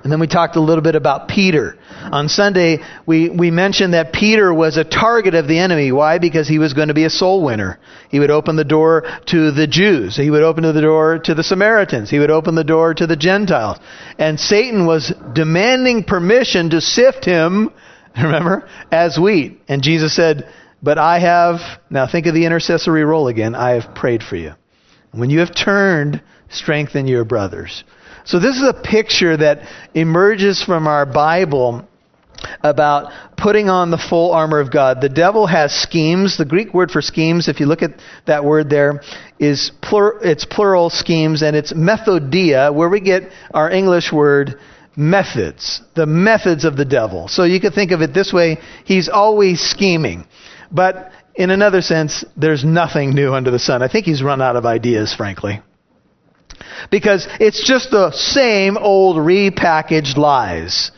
And 0.02 0.12
then 0.12 0.20
we 0.20 0.26
talked 0.26 0.56
a 0.56 0.60
little 0.60 0.82
bit 0.82 0.94
about 0.94 1.28
Peter. 1.28 1.78
On 2.12 2.28
Sunday, 2.28 2.78
we, 3.06 3.28
we 3.28 3.50
mentioned 3.50 3.94
that 3.94 4.12
Peter 4.12 4.52
was 4.52 4.76
a 4.76 4.84
target 4.84 5.34
of 5.34 5.48
the 5.48 5.58
enemy. 5.58 5.92
Why? 5.92 6.18
Because 6.18 6.48
he 6.48 6.58
was 6.58 6.72
going 6.72 6.88
to 6.88 6.94
be 6.94 7.04
a 7.04 7.10
soul 7.10 7.44
winner. 7.44 7.78
He 8.08 8.20
would 8.20 8.30
open 8.30 8.56
the 8.56 8.64
door 8.64 9.04
to 9.26 9.50
the 9.50 9.66
Jews. 9.66 10.16
He 10.16 10.30
would 10.30 10.42
open 10.42 10.62
the 10.62 10.80
door 10.80 11.18
to 11.20 11.34
the 11.34 11.42
Samaritans. 11.42 12.10
He 12.10 12.18
would 12.18 12.30
open 12.30 12.54
the 12.54 12.64
door 12.64 12.94
to 12.94 13.06
the 13.06 13.16
Gentiles. 13.16 13.78
And 14.18 14.38
Satan 14.38 14.86
was 14.86 15.12
demanding 15.32 16.04
permission 16.04 16.70
to 16.70 16.80
sift 16.80 17.24
him, 17.24 17.70
remember, 18.16 18.68
as 18.90 19.18
wheat. 19.18 19.60
And 19.68 19.82
Jesus 19.82 20.14
said, 20.14 20.48
But 20.82 20.98
I 20.98 21.18
have, 21.18 21.60
now 21.90 22.06
think 22.06 22.26
of 22.26 22.34
the 22.34 22.46
intercessory 22.46 23.04
role 23.04 23.28
again, 23.28 23.54
I 23.54 23.80
have 23.80 23.94
prayed 23.94 24.22
for 24.22 24.36
you. 24.36 24.52
When 25.12 25.30
you 25.30 25.40
have 25.40 25.54
turned, 25.54 26.22
strengthen 26.50 27.06
your 27.06 27.24
brothers. 27.24 27.84
So 28.26 28.40
this 28.40 28.56
is 28.56 28.62
a 28.62 28.74
picture 28.74 29.36
that 29.36 29.60
emerges 29.94 30.62
from 30.62 30.88
our 30.88 31.06
Bible 31.06 31.86
about 32.60 33.12
putting 33.36 33.68
on 33.68 33.90
the 33.90 33.98
full 33.98 34.32
armor 34.32 34.58
of 34.58 34.72
God. 34.72 35.00
The 35.00 35.08
devil 35.08 35.46
has 35.46 35.72
schemes. 35.72 36.36
The 36.36 36.44
Greek 36.44 36.74
word 36.74 36.90
for 36.90 37.00
schemes, 37.00 37.48
if 37.48 37.60
you 37.60 37.66
look 37.66 37.82
at 37.82 37.92
that 38.26 38.44
word 38.44 38.68
there, 38.68 39.00
is 39.38 39.70
it's 39.82 40.44
plural 40.44 40.90
schemes, 40.90 41.42
and 41.42 41.54
it's 41.54 41.72
methodia, 41.72 42.74
where 42.74 42.88
we 42.88 43.00
get 43.00 43.30
our 43.54 43.70
English 43.70 44.12
word 44.12 44.58
methods. 44.96 45.80
The 45.94 46.06
methods 46.06 46.64
of 46.64 46.76
the 46.76 46.84
devil. 46.84 47.28
So 47.28 47.44
you 47.44 47.60
could 47.60 47.74
think 47.74 47.92
of 47.92 48.02
it 48.02 48.12
this 48.12 48.32
way: 48.32 48.58
he's 48.84 49.08
always 49.08 49.60
scheming, 49.60 50.26
but 50.72 51.12
in 51.36 51.50
another 51.50 51.80
sense, 51.80 52.24
there's 52.36 52.64
nothing 52.64 53.14
new 53.14 53.34
under 53.34 53.50
the 53.50 53.58
sun. 53.58 53.82
I 53.82 53.88
think 53.88 54.04
he's 54.04 54.22
run 54.22 54.42
out 54.42 54.56
of 54.56 54.66
ideas, 54.66 55.14
frankly 55.14 55.60
because 56.90 57.26
it's 57.40 57.66
just 57.66 57.90
the 57.90 58.10
same 58.12 58.76
old 58.76 59.16
repackaged 59.16 60.16
lies. 60.16 60.90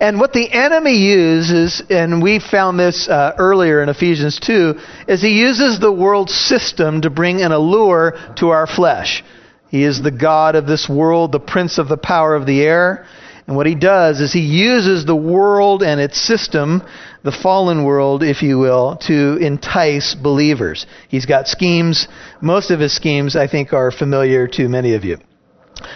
And 0.00 0.18
what 0.18 0.32
the 0.32 0.50
enemy 0.50 0.96
uses, 0.96 1.82
and 1.90 2.22
we 2.22 2.38
found 2.40 2.78
this 2.78 3.08
uh, 3.08 3.34
earlier 3.38 3.82
in 3.82 3.88
Ephesians 3.88 4.40
2, 4.40 4.74
is 5.08 5.22
he 5.22 5.40
uses 5.40 5.78
the 5.78 5.92
world 5.92 6.30
system 6.30 7.02
to 7.02 7.10
bring 7.10 7.42
an 7.42 7.52
allure 7.52 8.18
to 8.36 8.48
our 8.48 8.66
flesh. 8.66 9.22
He 9.68 9.84
is 9.84 10.02
the 10.02 10.10
God 10.10 10.56
of 10.56 10.66
this 10.66 10.88
world, 10.88 11.32
the 11.32 11.40
prince 11.40 11.78
of 11.78 11.88
the 11.88 11.96
power 11.96 12.34
of 12.34 12.46
the 12.46 12.62
air. 12.62 13.06
And 13.46 13.56
what 13.56 13.66
he 13.66 13.74
does 13.74 14.20
is 14.20 14.32
he 14.32 14.40
uses 14.40 15.04
the 15.04 15.16
world 15.16 15.82
and 15.82 16.00
its 16.00 16.20
system, 16.20 16.82
the 17.24 17.32
fallen 17.32 17.84
world, 17.84 18.22
if 18.22 18.42
you 18.42 18.58
will, 18.58 18.96
to 18.96 19.38
entice 19.38 20.14
believers. 20.14 20.86
He's 21.08 21.24
got 21.24 21.48
schemes. 21.48 22.06
Most 22.42 22.70
of 22.70 22.78
his 22.78 22.94
schemes, 22.94 23.34
I 23.34 23.46
think, 23.46 23.72
are 23.72 23.90
familiar 23.90 24.46
to 24.48 24.68
many 24.68 24.94
of 24.94 25.04
you. 25.04 25.16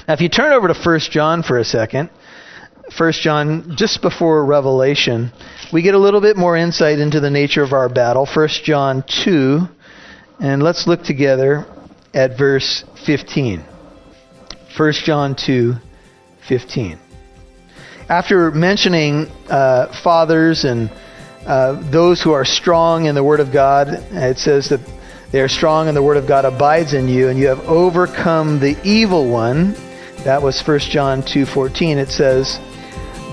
Now, 0.08 0.14
if 0.14 0.22
you 0.22 0.30
turn 0.30 0.54
over 0.54 0.68
to 0.68 0.74
1 0.74 1.00
John 1.10 1.42
for 1.42 1.58
a 1.58 1.64
second, 1.64 2.08
1 2.96 3.12
John, 3.12 3.74
just 3.76 4.00
before 4.00 4.42
Revelation, 4.46 5.30
we 5.70 5.82
get 5.82 5.94
a 5.94 5.98
little 5.98 6.22
bit 6.22 6.38
more 6.38 6.56
insight 6.56 6.98
into 6.98 7.20
the 7.20 7.30
nature 7.30 7.62
of 7.62 7.74
our 7.74 7.90
battle. 7.90 8.26
1 8.26 8.48
John 8.64 9.04
2, 9.24 9.60
and 10.40 10.62
let's 10.62 10.86
look 10.86 11.02
together 11.02 11.66
at 12.14 12.38
verse 12.38 12.84
15. 13.04 13.62
1 14.78 14.92
John 15.04 15.36
2, 15.36 15.74
15 16.48 16.98
after 18.08 18.50
mentioning 18.50 19.26
uh, 19.50 19.92
fathers 20.02 20.64
and 20.64 20.90
uh, 21.48 21.72
those 21.90 22.20
who 22.20 22.32
are 22.32 22.44
strong 22.44 23.06
in 23.06 23.14
the 23.14 23.24
Word 23.24 23.40
of 23.40 23.50
God, 23.50 23.88
it 24.12 24.38
says 24.38 24.68
that 24.68 24.80
they 25.30 25.40
are 25.40 25.48
strong 25.48 25.88
and 25.88 25.96
the 25.96 26.02
Word 26.02 26.18
of 26.18 26.26
God 26.26 26.44
abides 26.44 26.92
in 26.92 27.08
you, 27.08 27.28
and 27.28 27.38
you 27.38 27.46
have 27.48 27.66
overcome 27.66 28.60
the 28.60 28.76
evil 28.84 29.26
one. 29.26 29.74
That 30.24 30.42
was 30.42 30.60
1 30.60 30.90
John 30.90 31.22
2:14. 31.22 31.96
It 31.96 32.10
says, 32.10 32.60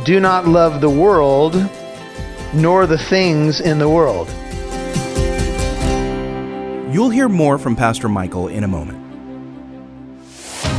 "Do 0.05 0.21
not 0.21 0.47
love 0.47 0.79
the 0.79 0.89
world, 0.89 1.61
nor 2.53 2.87
the 2.87 2.97
things 2.97 3.59
in 3.59 3.79
the 3.79 3.89
world." 3.89 4.29
You'll 6.89 7.09
hear 7.09 7.27
more 7.27 7.57
from 7.57 7.75
Pastor 7.75 8.07
Michael 8.07 8.47
in 8.47 8.63
a 8.63 8.67
moment. 8.69 8.99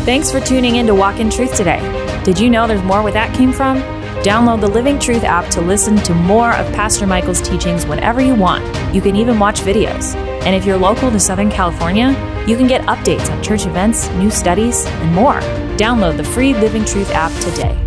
Thanks 0.07 0.33
for 0.33 0.41
tuning 0.41 0.77
in 0.77 0.87
to 0.87 0.95
Walk 0.95 1.21
in 1.21 1.29
Truth 1.29 1.55
today. 1.55 1.83
Did 2.25 2.39
you 2.39 2.49
know 2.49 2.67
there's 2.67 2.83
more 2.83 3.03
where 3.03 3.13
that 3.13 3.35
came 3.35 3.53
from? 3.53 3.96
Download 4.27 4.61
the 4.61 4.67
Living 4.67 4.99
Truth 4.99 5.23
app 5.23 5.49
to 5.53 5.61
listen 5.61 5.95
to 5.99 6.13
more 6.13 6.53
of 6.53 6.67
Pastor 6.75 7.07
Michael's 7.07 7.41
teachings 7.41 7.87
whenever 7.87 8.21
you 8.21 8.35
want. 8.35 8.65
You 8.93 9.01
can 9.01 9.15
even 9.15 9.39
watch 9.39 9.61
videos. 9.61 10.17
And 10.45 10.53
if 10.53 10.65
you're 10.65 10.77
local 10.77 11.13
to 11.13 11.21
Southern 11.21 11.49
California, 11.49 12.09
you 12.45 12.57
can 12.57 12.67
get 12.67 12.81
updates 12.87 13.31
on 13.31 13.41
church 13.41 13.67
events, 13.67 14.11
new 14.15 14.33
studies, 14.33 14.85
and 14.85 15.15
more. 15.15 15.39
Download 15.77 16.17
the 16.17 16.25
free 16.25 16.55
Living 16.55 16.85
Truth 16.85 17.13
app 17.13 17.31
today. 17.41 17.86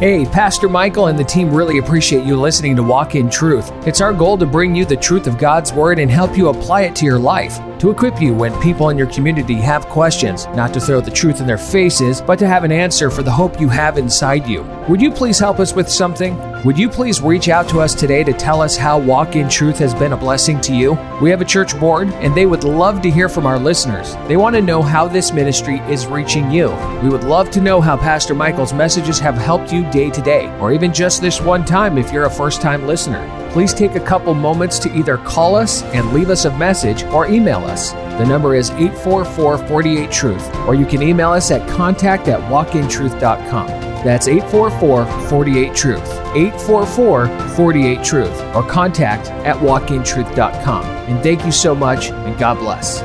Hey, 0.00 0.24
Pastor 0.24 0.68
Michael 0.68 1.06
and 1.06 1.16
the 1.16 1.22
team 1.22 1.54
really 1.54 1.78
appreciate 1.78 2.24
you 2.24 2.34
listening 2.34 2.74
to 2.74 2.82
Walk 2.82 3.14
in 3.14 3.30
Truth. 3.30 3.70
It's 3.86 4.00
our 4.00 4.12
goal 4.12 4.36
to 4.36 4.44
bring 4.44 4.74
you 4.74 4.84
the 4.84 4.96
truth 4.96 5.28
of 5.28 5.38
God's 5.38 5.72
Word 5.72 6.00
and 6.00 6.10
help 6.10 6.36
you 6.36 6.48
apply 6.48 6.80
it 6.80 6.96
to 6.96 7.04
your 7.04 7.20
life, 7.20 7.60
to 7.78 7.90
equip 7.90 8.20
you 8.20 8.34
when 8.34 8.60
people 8.60 8.88
in 8.88 8.98
your 8.98 9.06
community 9.06 9.54
have 9.54 9.86
questions, 9.86 10.46
not 10.48 10.74
to 10.74 10.80
throw 10.80 11.00
the 11.00 11.12
truth 11.12 11.38
in 11.38 11.46
their 11.46 11.56
faces, 11.56 12.20
but 12.20 12.40
to 12.40 12.46
have 12.48 12.64
an 12.64 12.72
answer 12.72 13.08
for 13.08 13.22
the 13.22 13.30
hope 13.30 13.60
you 13.60 13.68
have 13.68 13.96
inside 13.96 14.48
you. 14.48 14.62
Would 14.88 15.00
you 15.00 15.12
please 15.12 15.38
help 15.38 15.60
us 15.60 15.74
with 15.74 15.88
something? 15.88 16.36
Would 16.64 16.78
you 16.78 16.88
please 16.88 17.20
reach 17.20 17.50
out 17.50 17.68
to 17.68 17.80
us 17.82 17.94
today 17.94 18.24
to 18.24 18.32
tell 18.32 18.62
us 18.62 18.74
how 18.74 18.98
Walk 18.98 19.36
in 19.36 19.50
Truth 19.50 19.78
has 19.80 19.92
been 19.92 20.14
a 20.14 20.16
blessing 20.16 20.62
to 20.62 20.74
you? 20.74 20.94
We 21.20 21.28
have 21.28 21.42
a 21.42 21.44
church 21.44 21.78
board, 21.78 22.08
and 22.08 22.34
they 22.34 22.46
would 22.46 22.64
love 22.64 23.02
to 23.02 23.10
hear 23.10 23.28
from 23.28 23.44
our 23.44 23.58
listeners. 23.58 24.16
They 24.28 24.38
want 24.38 24.56
to 24.56 24.62
know 24.62 24.80
how 24.80 25.06
this 25.06 25.30
ministry 25.30 25.80
is 25.80 26.06
reaching 26.06 26.50
you. 26.50 26.70
We 27.02 27.10
would 27.10 27.24
love 27.24 27.50
to 27.50 27.60
know 27.60 27.82
how 27.82 27.98
Pastor 27.98 28.34
Michael's 28.34 28.72
messages 28.72 29.18
have 29.18 29.34
helped 29.34 29.74
you 29.74 29.84
day 29.90 30.08
to 30.08 30.22
day, 30.22 30.46
or 30.58 30.72
even 30.72 30.94
just 30.94 31.20
this 31.20 31.38
one 31.38 31.66
time 31.66 31.98
if 31.98 32.10
you're 32.10 32.24
a 32.24 32.30
first 32.30 32.62
time 32.62 32.86
listener. 32.86 33.28
Please 33.52 33.74
take 33.74 33.94
a 33.94 34.00
couple 34.00 34.32
moments 34.32 34.78
to 34.78 34.96
either 34.96 35.18
call 35.18 35.56
us 35.56 35.82
and 35.82 36.14
leave 36.14 36.30
us 36.30 36.46
a 36.46 36.56
message 36.56 37.02
or 37.04 37.26
email 37.26 37.58
us. 37.66 37.92
The 37.92 38.24
number 38.24 38.54
is 38.54 38.70
844 38.70 39.58
48 39.68 40.10
Truth, 40.10 40.56
or 40.66 40.74
you 40.74 40.86
can 40.86 41.02
email 41.02 41.32
us 41.32 41.50
at 41.50 41.68
contact 41.68 42.28
at 42.28 42.40
walkintruth.com. 42.50 43.93
That's 44.04 44.28
844 44.28 45.06
48 45.28 45.74
Truth. 45.74 46.10
844 46.36 47.26
48 47.56 48.04
Truth, 48.04 48.40
or 48.54 48.62
contact 48.62 49.28
at 49.46 49.56
walkintruth.com. 49.56 50.84
And 50.84 51.22
thank 51.22 51.44
you 51.44 51.52
so 51.52 51.74
much, 51.74 52.10
and 52.10 52.38
God 52.38 52.58
bless. 52.58 53.02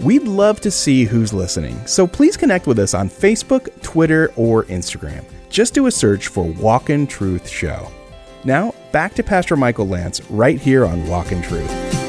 We'd 0.00 0.24
love 0.24 0.60
to 0.60 0.70
see 0.70 1.04
who's 1.04 1.32
listening, 1.32 1.86
so 1.86 2.06
please 2.06 2.36
connect 2.36 2.66
with 2.66 2.78
us 2.78 2.94
on 2.94 3.08
Facebook, 3.08 3.82
Twitter, 3.82 4.32
or 4.36 4.64
Instagram. 4.64 5.24
Just 5.50 5.74
do 5.74 5.86
a 5.86 5.90
search 5.90 6.28
for 6.28 6.44
Walk 6.44 6.90
in 6.90 7.06
Truth 7.06 7.48
Show. 7.48 7.90
Now, 8.44 8.74
back 8.92 9.14
to 9.14 9.22
Pastor 9.22 9.56
Michael 9.56 9.88
Lance 9.88 10.20
right 10.30 10.60
here 10.60 10.86
on 10.86 11.06
Walk 11.08 11.32
in 11.32 11.42
Truth. 11.42 12.05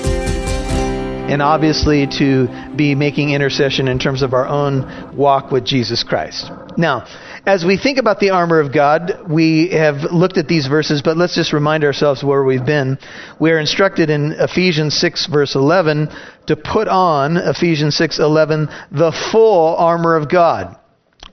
And 1.27 1.41
obviously, 1.41 2.07
to 2.19 2.47
be 2.75 2.95
making 2.95 3.31
intercession 3.31 3.87
in 3.87 3.99
terms 3.99 4.21
of 4.21 4.33
our 4.33 4.47
own 4.47 5.15
walk 5.15 5.51
with 5.51 5.65
Jesus 5.65 6.03
Christ. 6.03 6.49
Now, 6.77 7.05
as 7.47 7.63
we 7.63 7.77
think 7.77 7.97
about 7.97 8.19
the 8.19 8.31
armor 8.31 8.59
of 8.59 8.73
God, 8.73 9.21
we 9.29 9.69
have 9.69 10.11
looked 10.11 10.37
at 10.37 10.49
these 10.49 10.67
verses, 10.67 11.01
but 11.01 11.15
let's 11.15 11.33
just 11.33 11.53
remind 11.53 11.85
ourselves 11.85 12.21
where 12.23 12.43
we've 12.43 12.65
been. 12.65 12.97
We're 13.39 13.59
instructed 13.59 14.09
in 14.09 14.33
Ephesians 14.33 14.99
6 14.99 15.27
verse 15.27 15.55
11 15.55 16.09
to 16.47 16.55
put 16.57 16.89
on, 16.89 17.37
Ephesians 17.37 17.95
6 17.95 18.19
11, 18.19 18.67
the 18.91 19.13
full 19.31 19.75
armor 19.77 20.15
of 20.15 20.29
God. 20.29 20.77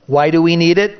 Why 0.07 0.31
do 0.31 0.41
we 0.41 0.55
need 0.55 0.77
it? 0.77 0.99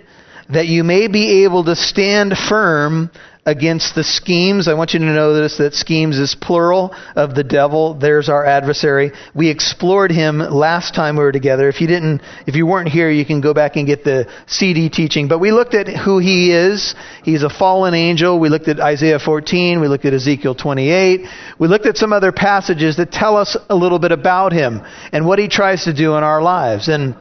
That 0.50 0.68
you 0.68 0.84
may 0.84 1.08
be 1.08 1.46
able 1.46 1.64
to 1.64 1.76
stand 1.76 2.38
firm 2.38 3.10
against 3.46 3.94
the 3.94 4.04
schemes. 4.04 4.68
I 4.68 4.74
want 4.74 4.94
you 4.94 5.00
to 5.00 5.06
notice 5.06 5.58
that 5.58 5.76
schemes 5.76 6.18
is 6.18 6.34
plural 6.34 6.96
of 7.16 7.36
the 7.36 7.44
devil. 7.44 7.94
There's 7.94 8.28
our 8.28 8.44
adversary. 8.44 9.12
We 9.36 9.50
explored 9.50 10.12
him 10.12 10.40
last 10.40 10.96
time 10.96 11.16
we 11.16 11.24
were 11.24 11.32
together. 11.32 11.70
If 11.70 11.80
you 11.80 11.86
didn't, 11.86 12.22
if 12.48 12.56
you 12.56 12.66
weren't 12.66 12.90
here, 12.90 13.12
you 13.12 13.24
can 13.24 13.42
go 13.42 13.54
back 13.54 13.76
and 13.76 13.86
get 13.86 14.04
the 14.04 14.28
CD 14.48 14.90
teaching. 14.90 15.28
But 15.28 15.40
we 15.40 15.52
looked 15.52 15.76
at 15.76 15.88
who 15.88 16.18
he 16.18 16.52
is. 16.52 16.96
He's 17.24 17.44
a 17.44 17.50
fallen 17.50 17.94
angel. 17.94 18.40
We 18.40 18.50
looked 18.50 18.68
at 18.68 18.80
Isaiah 18.80 19.20
14. 19.20 19.80
We 19.80 19.88
looked 19.88 20.06
at 20.06 20.14
Ezekiel 20.14 20.56
28. 20.56 21.28
We 21.60 21.68
looked 21.68 21.86
at 21.86 21.98
some 21.98 22.14
other 22.14 22.32
passages 22.32 22.98
that 22.98 23.12
tell 23.12 23.38
us 23.38 23.56
a 23.70 23.76
little 23.76 24.00
bit 24.00 24.12
about 24.12 24.54
him 24.54 24.82
and 25.12 25.26
what 25.28 25.38
he 25.38 25.48
tries 25.48 25.84
to 25.84 25.94
do 25.94 26.16
in 26.16 26.24
our 26.24 26.42
lives. 26.42 26.88
And 26.88 27.16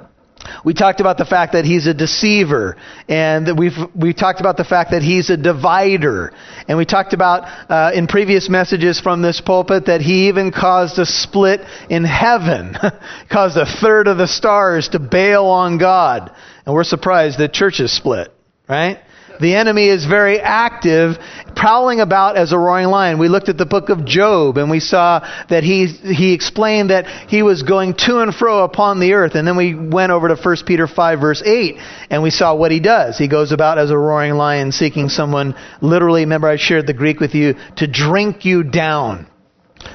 We 0.65 0.75
talked 0.75 1.01
about 1.01 1.19
the 1.19 1.25
fact 1.25 1.53
that 1.53 1.65
he's 1.65 1.87
a 1.87 1.95
deceiver, 1.95 2.77
and 3.09 3.59
we've 3.59 3.77
we 3.95 4.13
talked 4.13 4.41
about 4.41 4.57
the 4.57 4.65
fact 4.65 4.91
that 4.91 5.03
he's 5.03 5.31
a 5.31 5.37
divider, 5.37 6.33
and 6.69 6.79
we 6.79 6.85
talked 6.85 7.13
about 7.13 7.45
uh, 7.71 7.93
in 7.95 8.07
previous 8.07 8.49
messages 8.49 9.01
from 9.01 9.23
this 9.23 9.41
pulpit 9.41 9.87
that 9.87 10.01
he 10.01 10.29
even 10.29 10.53
caused 10.53 10.99
a 10.99 11.07
split 11.07 11.61
in 11.89 12.05
heaven, 12.05 12.77
caused 13.31 13.57
a 13.57 13.67
third 13.67 14.09
of 14.09 14.19
the 14.19 14.29
stars 14.29 14.89
to 14.91 14.99
bail 14.99 15.47
on 15.47 15.79
God, 15.79 16.35
and 16.67 16.75
we're 16.75 16.85
surprised 16.85 17.39
that 17.39 17.53
churches 17.53 17.93
split, 17.95 18.33
right? 18.69 18.99
The 19.41 19.55
enemy 19.55 19.89
is 19.89 20.05
very 20.07 20.41
active, 20.41 21.17
prowling 21.57 22.01
about 22.01 22.37
as 22.37 22.53
a 22.53 22.59
roaring 22.59 22.89
lion. 22.89 23.19
We 23.19 23.29
looked 23.29 23.49
at 23.49 23.59
the 23.59 23.67
book 23.67 23.89
of 23.89 24.05
Job 24.05 24.59
and 24.59 24.71
we 24.71 24.81
saw 24.81 25.21
that 25.49 25.65
he, 25.65 25.87
he 25.87 26.33
explained 26.33 26.91
that 26.91 27.07
he 27.29 27.43
was 27.43 27.63
going 27.63 27.95
to 27.95 28.21
and 28.21 28.35
fro 28.35 28.65
upon 28.65 29.01
the 29.01 29.13
earth. 29.13 29.35
And 29.35 29.47
then 29.47 29.57
we 29.57 29.75
went 29.75 30.13
over 30.13 30.29
to 30.29 30.37
1 30.37 30.57
Peter 30.67 30.87
5 30.87 31.21
verse 31.21 31.43
8 31.45 31.79
and 32.11 32.23
we 32.23 32.31
saw 32.31 32.55
what 32.55 32.71
he 32.71 32.81
does. 32.81 33.19
He 33.19 33.29
goes 33.29 33.53
about 33.53 33.79
as 33.79 33.91
a 33.91 33.99
roaring 33.99 34.35
lion 34.35 34.73
seeking 34.73 35.09
someone, 35.09 35.55
literally, 35.81 36.23
remember 36.23 36.49
I 36.49 36.57
shared 36.57 36.87
the 36.87 36.95
Greek 36.95 37.21
with 37.21 37.35
you, 37.35 37.55
to 37.77 37.87
drink 37.87 38.45
you 38.45 38.63
down. 38.63 39.27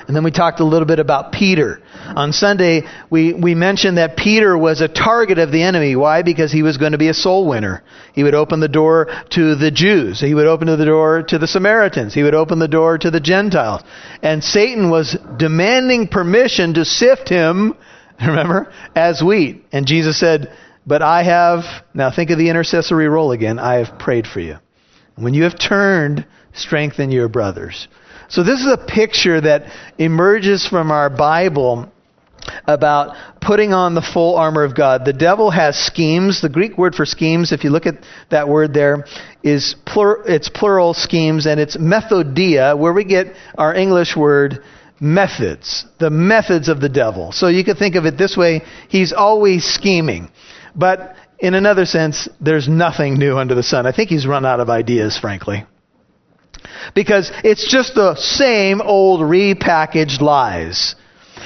And 0.08 0.16
then 0.16 0.24
we 0.24 0.32
talked 0.32 0.60
a 0.60 0.66
little 0.66 0.88
bit 0.88 1.00
about 1.00 1.32
Peter. 1.32 1.82
On 2.16 2.34
Sunday, 2.34 2.84
we, 3.10 3.34
we 3.34 3.56
mentioned 3.56 3.98
that 3.98 4.18
Peter 4.18 4.58
was 4.58 4.82
a 4.82 4.88
target 4.88 5.38
of 5.38 5.52
the 5.52 5.64
enemy. 5.64 5.96
Why? 5.96 6.22
Because 6.24 6.52
he 6.52 6.64
was 6.64 6.78
going 6.78 6.94
to 6.94 6.98
be 6.98 7.10
a 7.10 7.14
soul 7.14 7.48
winner. 7.48 7.84
He 8.14 8.24
would 8.24 8.34
open 8.34 8.60
the 8.60 8.68
door 8.68 9.08
to 9.32 9.56
the 9.56 9.72
Jews. 9.72 10.20
He 10.20 10.34
would 10.34 10.48
open 10.48 10.68
the 10.68 10.86
door 10.86 11.24
to 11.24 11.38
the 11.38 11.48
Samaritans. 11.48 12.14
He 12.14 12.24
would 12.24 12.36
open 12.36 12.60
the 12.60 12.68
door 12.68 12.98
to 12.98 13.12
the 13.12 13.20
Gentiles. 13.20 13.82
And 14.22 14.44
Satan 14.44 14.90
was 14.90 15.18
demanding 15.38 16.08
permission 16.08 16.74
to 16.76 16.86
sift 16.86 17.30
him, 17.30 17.76
remember, 18.20 18.72
as 18.96 19.22
wheat. 19.22 19.66
And 19.72 19.86
Jesus 19.86 20.20
said, 20.20 20.52
But 20.88 21.02
I 21.02 21.24
have, 21.24 21.64
now 21.94 22.12
think 22.12 22.30
of 22.30 22.38
the 22.38 22.50
intercessory 22.50 23.08
role 23.08 23.32
again, 23.32 23.60
I 23.60 23.76
have 23.76 24.00
prayed 24.00 24.28
for 24.28 24.40
you. 24.40 24.58
When 25.16 25.34
you 25.34 25.44
have 25.44 25.60
turned, 25.60 26.26
strengthen 26.54 27.12
your 27.12 27.28
brothers. 27.28 27.88
So 28.30 28.44
this 28.44 28.60
is 28.60 28.72
a 28.72 28.78
picture 28.78 29.42
that 29.42 29.64
emerges 29.98 30.68
from 30.68 30.92
our 30.92 31.10
Bible 31.10 31.92
about 32.66 33.16
putting 33.42 33.74
on 33.74 33.96
the 33.96 34.02
full 34.02 34.36
armor 34.36 34.64
of 34.64 34.76
God. 34.76 35.04
The 35.04 35.14
devil 35.14 35.50
has 35.52 35.78
schemes. 35.78 36.42
The 36.42 36.50
Greek 36.50 36.78
word 36.78 36.96
for 36.96 37.06
schemes, 37.06 37.52
if 37.52 37.64
you 37.64 37.70
look 37.70 37.86
at 37.86 37.96
that 38.30 38.48
word 38.48 38.74
there, 38.74 39.06
is 39.44 39.76
plur- 39.86 40.24
it's 40.26 40.50
plural 40.50 40.94
schemes, 40.94 41.48
and 41.48 41.60
it's 41.60 41.78
methodia, 41.78 42.78
where 42.78 42.94
we 42.94 43.04
get 43.04 43.36
our 43.58 43.74
English 43.74 44.16
word 44.16 44.64
methods. 45.00 45.86
The 46.00 46.10
methods 46.10 46.70
of 46.70 46.82
the 46.82 46.90
devil. 46.90 47.32
So 47.32 47.48
you 47.48 47.64
could 47.64 47.78
think 47.78 47.96
of 47.96 48.06
it 48.06 48.18
this 48.18 48.38
way: 48.38 48.62
he's 48.90 49.12
always 49.14 49.66
scheming, 49.66 50.30
but 50.76 51.16
in 51.40 51.56
another 51.56 51.86
sense, 51.86 52.28
there's 52.40 52.68
nothing 52.68 53.18
new 53.18 53.38
under 53.38 53.56
the 53.56 53.64
sun. 53.64 53.86
I 53.88 53.92
think 53.92 54.10
he's 54.10 54.28
run 54.28 54.46
out 54.46 54.60
of 54.60 54.70
ideas, 54.70 55.18
frankly 55.18 55.66
because 56.94 57.32
it's 57.44 57.70
just 57.70 57.96
the 57.96 58.16
same 58.16 58.82
old 58.82 59.22
repackaged 59.22 60.22
lies. 60.22 60.96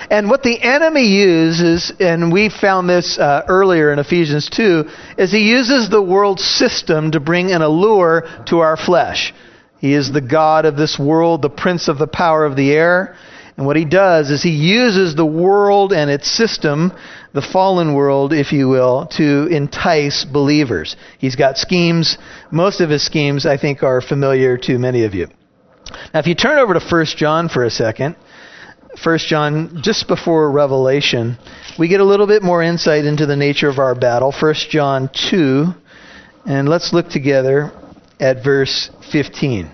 And 0.10 0.30
what 0.30 0.44
the 0.44 0.62
enemy 0.62 1.06
uses, 1.06 1.92
and 2.00 2.32
we 2.32 2.50
found 2.50 2.90
this 2.90 3.18
uh, 3.18 3.44
earlier 3.48 3.92
in 3.92 4.00
Ephesians 4.00 4.50
2, 4.50 4.86
is 5.18 5.32
he 5.32 5.50
uses 5.50 5.90
the 5.90 6.02
world 6.02 6.40
system 6.40 7.12
to 7.12 7.20
bring 7.20 7.52
an 7.52 7.62
allure 7.62 8.28
to 8.48 8.60
our 8.60 8.78
flesh. 8.78 9.34
He 9.80 9.94
is 9.94 10.12
the 10.12 10.22
God 10.22 10.66
of 10.66 10.78
this 10.78 10.98
world, 10.98 11.42
the 11.42 11.50
prince 11.50 11.88
of 11.88 11.98
the 11.98 12.08
power 12.08 12.46
of 12.46 12.56
the 12.56 12.72
air. 12.72 13.16
And 13.56 13.66
what 13.68 13.76
he 13.76 13.86
does 13.86 14.32
is 14.32 14.42
he 14.42 14.50
uses 14.50 15.16
the 15.16 15.26
world 15.26 15.94
and 15.94 16.10
its 16.10 16.30
system, 16.30 16.92
the 17.34 17.42
fallen 17.42 17.94
world, 17.94 18.34
if 18.34 18.52
you 18.52 18.68
will, 18.68 19.06
to 19.18 19.48
entice 19.48 20.26
believers. 20.26 20.96
He's 21.20 21.36
got 21.36 21.58
schemes. 21.58 22.18
Most 22.52 22.82
of 22.82 22.90
his 22.90 23.06
schemes, 23.06 23.46
I 23.46 23.58
think, 23.58 23.84
are 23.84 24.02
familiar 24.02 24.58
to 24.60 24.80
many 24.80 25.04
of 25.04 25.14
you. 25.14 25.28
Now, 26.14 26.20
if 26.20 26.28
you 26.28 26.34
turn 26.34 26.58
over 26.58 26.74
to 26.74 26.80
1 26.80 27.06
John 27.18 27.48
for 27.48 27.64
a 27.64 27.70
second, 27.70 28.16
1 29.04 29.18
John, 29.20 29.82
just 29.84 30.08
before 30.08 30.50
Revelation, 30.50 31.38
we 31.78 31.88
get 31.88 32.00
a 32.00 32.06
little 32.06 32.28
bit 32.28 32.42
more 32.42 32.64
insight 32.64 33.06
into 33.06 33.28
the 33.28 33.36
nature 33.36 33.70
of 33.70 33.78
our 33.78 33.94
battle. 33.94 34.32
1 34.32 34.54
John 34.70 35.10
2, 35.30 35.68
and 36.48 36.68
let's 36.68 36.92
look 36.92 37.10
together 37.10 37.72
at 38.20 38.44
verse 38.44 38.90
15. 39.12 39.70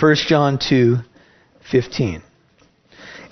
1 0.00 0.14
John 0.28 0.58
2, 0.58 0.96
15 1.70 2.22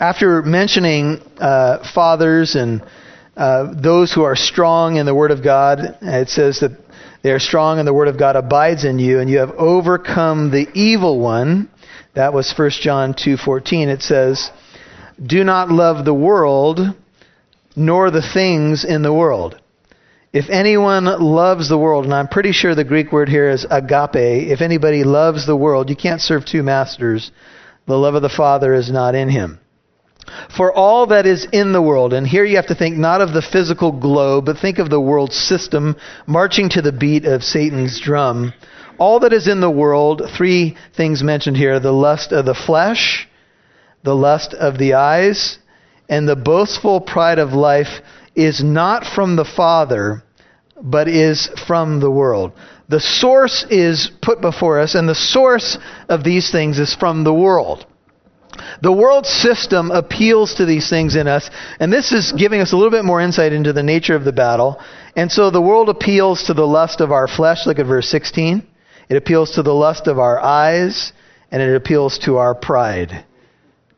after 0.01 0.43
mentioning 0.43 1.21
uh, 1.39 1.89
fathers 1.93 2.55
and 2.55 2.83
uh, 3.37 3.73
those 3.75 4.13
who 4.13 4.23
are 4.23 4.37
strong 4.37 4.97
in 4.97 5.07
the 5.07 5.15
Word 5.15 5.31
of 5.31 5.43
God, 5.43 5.99
it 6.01 6.29
says 6.29 6.61
that 6.61 6.73
they 7.23 7.33
are 7.33 7.39
strong 7.39 7.79
and 7.79 7.87
the 7.87 7.95
Word 7.95 8.09
of 8.09 8.19
God 8.19 8.37
abides 8.37 8.85
in 8.85 8.99
you, 8.99 9.19
and 9.21 9.29
you 9.29 9.39
have 9.39 9.51
overcome 9.53 10.51
the 10.51 10.69
evil 10.75 11.19
one. 11.19 11.69
That 12.15 12.33
was 12.33 12.53
1 12.53 12.71
John 12.81 13.15
2:14. 13.15 13.89
It 13.89 14.03
says, 14.03 14.51
"Do 15.25 15.43
not 15.45 15.71
love 15.71 16.05
the 16.05 16.15
world, 16.15 16.95
nor 17.75 18.11
the 18.11 18.23
things 18.23 18.85
in 18.85 19.03
the 19.03 19.13
world." 19.13 19.57
If 20.33 20.51
anyone 20.51 21.05
loves 21.05 21.69
the 21.69 21.79
world, 21.79 22.05
and 22.05 22.15
I'm 22.15 22.29
pretty 22.29 22.53
sure 22.53 22.75
the 22.75 22.85
Greek 22.85 23.13
word 23.13 23.29
here 23.29 23.49
is 23.49 23.67
agape, 23.69 24.51
if 24.51 24.61
anybody 24.61 25.03
loves 25.03 25.47
the 25.47 25.57
world, 25.57 25.91
you 25.91 25.97
can't 25.97 26.21
serve 26.21 26.45
two 26.45 26.63
masters. 26.63 27.33
The 27.87 27.97
love 27.97 28.15
of 28.15 28.23
the 28.23 28.29
Father 28.29 28.75
is 28.75 28.91
not 28.91 29.15
in 29.15 29.29
him. 29.29 29.59
For 30.57 30.73
all 30.73 31.07
that 31.07 31.27
is 31.27 31.47
in 31.53 31.73
the 31.73 31.83
world, 31.83 32.13
and 32.13 32.27
here 32.27 32.45
you 32.45 32.57
have 32.57 32.67
to 32.69 32.75
think 32.75 32.97
not 32.97 33.21
of 33.21 33.33
the 33.33 33.43
physical 33.43 33.93
globe, 33.93 34.47
but 34.47 34.59
think 34.59 34.79
of 34.79 34.91
the 34.91 35.01
world 35.01 35.33
system 35.33 35.97
marching 36.27 36.69
to 36.71 36.83
the 36.83 36.93
beat 36.93 37.25
of 37.25 37.45
Satan's 37.45 38.01
drum. 38.01 38.53
All 38.99 39.21
that 39.21 39.33
is 39.33 39.47
in 39.47 39.61
the 39.61 39.71
world, 39.71 40.23
three 40.37 40.77
things 40.97 41.23
mentioned 41.23 41.57
here 41.57 41.79
the 41.79 41.93
lust 41.93 42.33
of 42.33 42.45
the 42.45 42.55
flesh, 42.55 43.29
the 44.03 44.17
lust 44.17 44.55
of 44.55 44.79
the 44.79 44.95
eyes, 44.95 45.59
and 46.09 46.29
the 46.29 46.37
boastful 46.37 47.01
pride 47.01 47.39
of 47.39 47.53
life 47.53 48.01
is 48.35 48.63
not 48.63 49.05
from 49.05 49.37
the 49.37 49.45
Father, 49.45 50.23
but 50.81 51.09
is 51.09 51.49
from 51.67 52.01
the 52.01 52.11
world. 52.11 52.53
The 52.89 53.01
source 53.01 53.67
is 53.69 54.11
put 54.23 54.41
before 54.41 54.81
us, 54.81 54.95
and 54.95 55.09
the 55.09 55.15
source 55.15 55.79
of 56.09 56.25
these 56.25 56.51
things 56.51 56.79
is 56.79 56.95
from 56.95 57.25
the 57.25 57.35
world. 57.35 57.87
The 58.83 58.93
world 58.93 59.27
system 59.27 59.91
appeals 59.91 60.55
to 60.55 60.67
these 60.67 60.89
things 60.89 61.17
in 61.17 61.27
us, 61.27 61.51
and 61.81 61.93
this 61.93 62.13
is 62.13 62.33
giving 62.33 62.61
us 62.61 62.73
a 62.73 62.77
little 62.77 62.91
bit 62.91 63.05
more 63.05 63.21
insight 63.21 63.53
into 63.53 63.73
the 63.73 63.83
nature 63.83 64.15
of 64.15 64.25
the 64.25 64.33
battle. 64.33 64.81
And 65.17 65.31
so 65.31 65.51
the 65.51 65.61
world 65.61 65.89
appeals 65.89 66.45
to 66.45 66.55
the 66.55 66.67
lust 66.67 67.01
of 67.01 67.13
our 67.13 67.29
flesh. 67.29 67.67
Look 67.67 67.79
at 67.79 67.87
verse 67.87 68.09
16. 68.09 68.67
It 69.09 69.17
appeals 69.17 69.53
to 69.53 69.63
the 69.63 69.75
lust 69.75 70.07
of 70.07 70.19
our 70.19 70.39
eyes, 70.39 71.13
and 71.51 71.63
it 71.63 71.75
appeals 71.75 72.19
to 72.21 72.37
our 72.37 72.55
pride. 72.55 73.25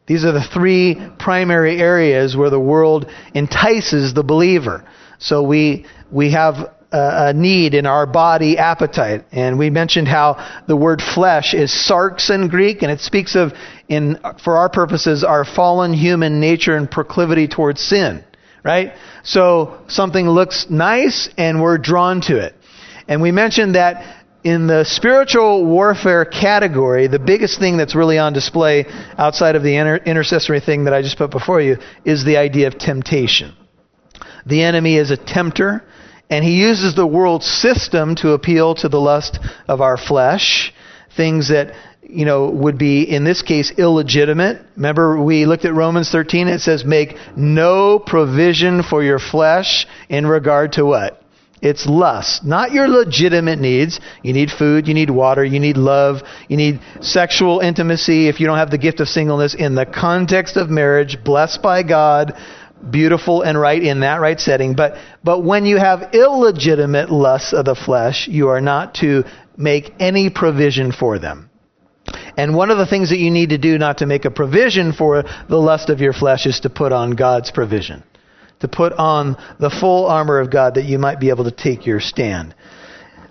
These 0.06 0.24
are 0.24 0.32
the 0.32 0.42
three 0.42 0.96
primary 1.18 1.78
areas 1.78 2.36
where 2.36 2.50
the 2.50 2.58
world 2.58 3.10
entices 3.34 4.12
the 4.12 4.24
believer. 4.24 4.84
So 5.18 5.42
we, 5.42 5.86
we 6.10 6.32
have 6.32 6.74
a 6.92 7.32
need 7.32 7.74
in 7.74 7.86
our 7.86 8.06
body 8.06 8.58
appetite. 8.58 9.24
And 9.32 9.58
we 9.58 9.70
mentioned 9.70 10.08
how 10.08 10.62
the 10.66 10.76
word 10.76 11.00
flesh 11.00 11.54
is 11.54 11.70
sarx 11.70 12.30
in 12.30 12.48
Greek, 12.48 12.82
and 12.82 12.90
it 12.90 13.00
speaks 13.00 13.36
of, 13.36 13.52
in, 13.88 14.18
for 14.42 14.56
our 14.56 14.68
purposes, 14.68 15.22
our 15.24 15.44
fallen 15.44 15.92
human 15.92 16.40
nature 16.40 16.76
and 16.76 16.90
proclivity 16.90 17.48
towards 17.48 17.80
sin. 17.80 18.24
Right? 18.62 18.92
So 19.22 19.82
something 19.88 20.28
looks 20.28 20.66
nice 20.68 21.30
and 21.38 21.62
we're 21.62 21.78
drawn 21.78 22.20
to 22.22 22.44
it. 22.44 22.54
And 23.08 23.22
we 23.22 23.32
mentioned 23.32 23.74
that 23.74 24.24
in 24.44 24.66
the 24.66 24.84
spiritual 24.84 25.64
warfare 25.64 26.24
category, 26.24 27.06
the 27.06 27.18
biggest 27.18 27.58
thing 27.58 27.76
that's 27.76 27.94
really 27.94 28.18
on 28.18 28.32
display 28.32 28.86
outside 29.18 29.56
of 29.56 29.62
the 29.62 29.76
inter- 29.76 29.96
intercessory 29.96 30.60
thing 30.60 30.84
that 30.84 30.94
I 30.94 31.02
just 31.02 31.18
put 31.18 31.30
before 31.30 31.60
you 31.60 31.76
is 32.04 32.24
the 32.24 32.36
idea 32.36 32.66
of 32.66 32.78
temptation. 32.78 33.54
The 34.46 34.62
enemy 34.62 34.96
is 34.96 35.10
a 35.10 35.16
tempter. 35.16 35.84
And 36.30 36.44
he 36.44 36.60
uses 36.60 36.94
the 36.94 37.06
world 37.06 37.42
system 37.42 38.14
to 38.16 38.30
appeal 38.30 38.76
to 38.76 38.88
the 38.88 39.00
lust 39.00 39.40
of 39.66 39.80
our 39.80 39.96
flesh, 39.96 40.72
things 41.16 41.48
that 41.48 41.74
you 42.02 42.24
know 42.24 42.48
would 42.48 42.78
be 42.78 43.02
in 43.02 43.24
this 43.24 43.42
case 43.42 43.72
illegitimate. 43.76 44.62
Remember 44.76 45.20
we 45.20 45.44
looked 45.44 45.64
at 45.64 45.74
Romans 45.74 46.10
13 46.10 46.48
it 46.48 46.60
says 46.60 46.84
make 46.84 47.16
no 47.36 47.98
provision 47.98 48.82
for 48.82 49.02
your 49.02 49.18
flesh 49.18 49.86
in 50.08 50.26
regard 50.26 50.72
to 50.72 50.84
what? 50.84 51.20
It's 51.62 51.84
lust, 51.86 52.42
not 52.42 52.72
your 52.72 52.88
legitimate 52.88 53.58
needs. 53.58 54.00
You 54.22 54.32
need 54.32 54.50
food, 54.50 54.88
you 54.88 54.94
need 54.94 55.10
water, 55.10 55.44
you 55.44 55.60
need 55.60 55.76
love, 55.76 56.22
you 56.48 56.56
need 56.56 56.80
sexual 57.02 57.60
intimacy 57.60 58.28
if 58.28 58.40
you 58.40 58.46
don't 58.46 58.56
have 58.56 58.70
the 58.70 58.78
gift 58.78 59.00
of 59.00 59.08
singleness 59.08 59.54
in 59.54 59.74
the 59.74 59.84
context 59.84 60.56
of 60.56 60.70
marriage, 60.70 61.22
blessed 61.22 61.60
by 61.60 61.82
God 61.82 62.32
beautiful 62.90 63.42
and 63.42 63.58
right 63.60 63.82
in 63.82 64.00
that 64.00 64.20
right 64.20 64.38
setting. 64.38 64.74
But, 64.74 64.96
but 65.22 65.44
when 65.44 65.66
you 65.66 65.76
have 65.76 66.14
illegitimate 66.14 67.10
lusts 67.10 67.52
of 67.52 67.64
the 67.64 67.74
flesh, 67.74 68.28
you 68.28 68.48
are 68.48 68.60
not 68.60 68.94
to 68.96 69.24
make 69.56 69.92
any 69.98 70.30
provision 70.30 70.92
for 70.92 71.18
them. 71.18 71.50
And 72.36 72.54
one 72.54 72.70
of 72.70 72.78
the 72.78 72.86
things 72.86 73.10
that 73.10 73.18
you 73.18 73.30
need 73.30 73.50
to 73.50 73.58
do 73.58 73.76
not 73.76 73.98
to 73.98 74.06
make 74.06 74.24
a 74.24 74.30
provision 74.30 74.92
for 74.92 75.24
the 75.48 75.56
lust 75.58 75.90
of 75.90 76.00
your 76.00 76.12
flesh 76.12 76.46
is 76.46 76.60
to 76.60 76.70
put 76.70 76.92
on 76.92 77.12
God's 77.12 77.50
provision. 77.50 78.02
to 78.60 78.68
put 78.68 78.92
on 78.92 79.36
the 79.58 79.70
full 79.70 80.06
armor 80.06 80.38
of 80.38 80.50
God 80.50 80.74
that 80.74 80.84
you 80.84 80.98
might 80.98 81.18
be 81.18 81.30
able 81.30 81.44
to 81.44 81.50
take 81.50 81.86
your 81.86 82.00
stand. 82.00 82.54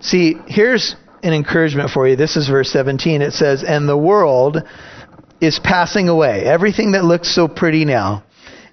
See, 0.00 0.36
here's 0.46 0.96
an 1.22 1.32
encouragement 1.32 1.90
for 1.90 2.08
you. 2.08 2.16
This 2.16 2.36
is 2.36 2.48
verse 2.48 2.70
17. 2.70 3.22
It 3.22 3.32
says, 3.32 3.62
And 3.62 3.88
the 3.88 3.96
world 3.96 4.58
is 5.40 5.58
passing 5.58 6.08
away. 6.08 6.44
Everything 6.44 6.92
that 6.92 7.04
looks 7.04 7.34
so 7.34 7.48
pretty 7.48 7.84
now. 7.84 8.24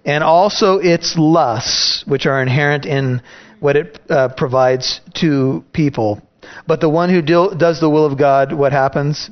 And 0.07 0.23
also 0.23 0.77
its 0.77 1.15
lusts, 1.17 2.03
which 2.07 2.25
are 2.25 2.41
inherent 2.41 2.85
in 2.85 3.21
what 3.59 3.75
it 3.75 3.99
uh, 4.09 4.29
provides 4.29 5.01
to 5.15 5.63
people. 5.73 6.21
But 6.65 6.79
the 6.79 6.89
one 6.89 7.09
who 7.09 7.21
do, 7.21 7.53
does 7.55 7.79
the 7.79 7.89
will 7.89 8.05
of 8.05 8.17
God, 8.17 8.53
what 8.53 8.71
happens? 8.71 9.29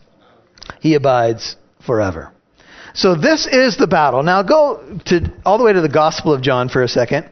He 0.81 0.93
abides 0.95 1.55
forever. 1.85 2.31
So 2.93 3.15
this 3.15 3.47
is 3.47 3.77
the 3.77 3.87
battle. 3.87 4.23
Now 4.23 4.43
go 4.43 4.99
to 5.05 5.33
all 5.45 5.57
the 5.57 5.63
way 5.63 5.73
to 5.73 5.81
the 5.81 5.89
Gospel 5.89 6.33
of 6.33 6.41
John 6.41 6.69
for 6.69 6.83
a 6.83 6.87
second. 6.87 7.29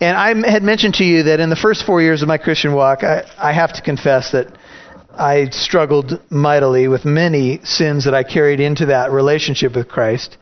And 0.00 0.16
I 0.16 0.50
had 0.50 0.62
mentioned 0.62 0.94
to 0.94 1.04
you 1.04 1.24
that 1.24 1.40
in 1.40 1.50
the 1.50 1.56
first 1.56 1.84
four 1.84 2.02
years 2.02 2.22
of 2.22 2.28
my 2.28 2.38
Christian 2.38 2.74
walk, 2.74 3.04
I, 3.04 3.24
I 3.38 3.52
have 3.52 3.72
to 3.74 3.82
confess 3.82 4.32
that 4.32 4.58
I 5.16 5.50
struggled 5.50 6.20
mightily 6.30 6.88
with 6.88 7.04
many 7.04 7.60
sins 7.64 8.04
that 8.04 8.14
I 8.14 8.24
carried 8.24 8.60
into 8.60 8.86
that 8.86 9.12
relationship 9.12 9.76
with 9.76 9.88
Christ. 9.88 10.36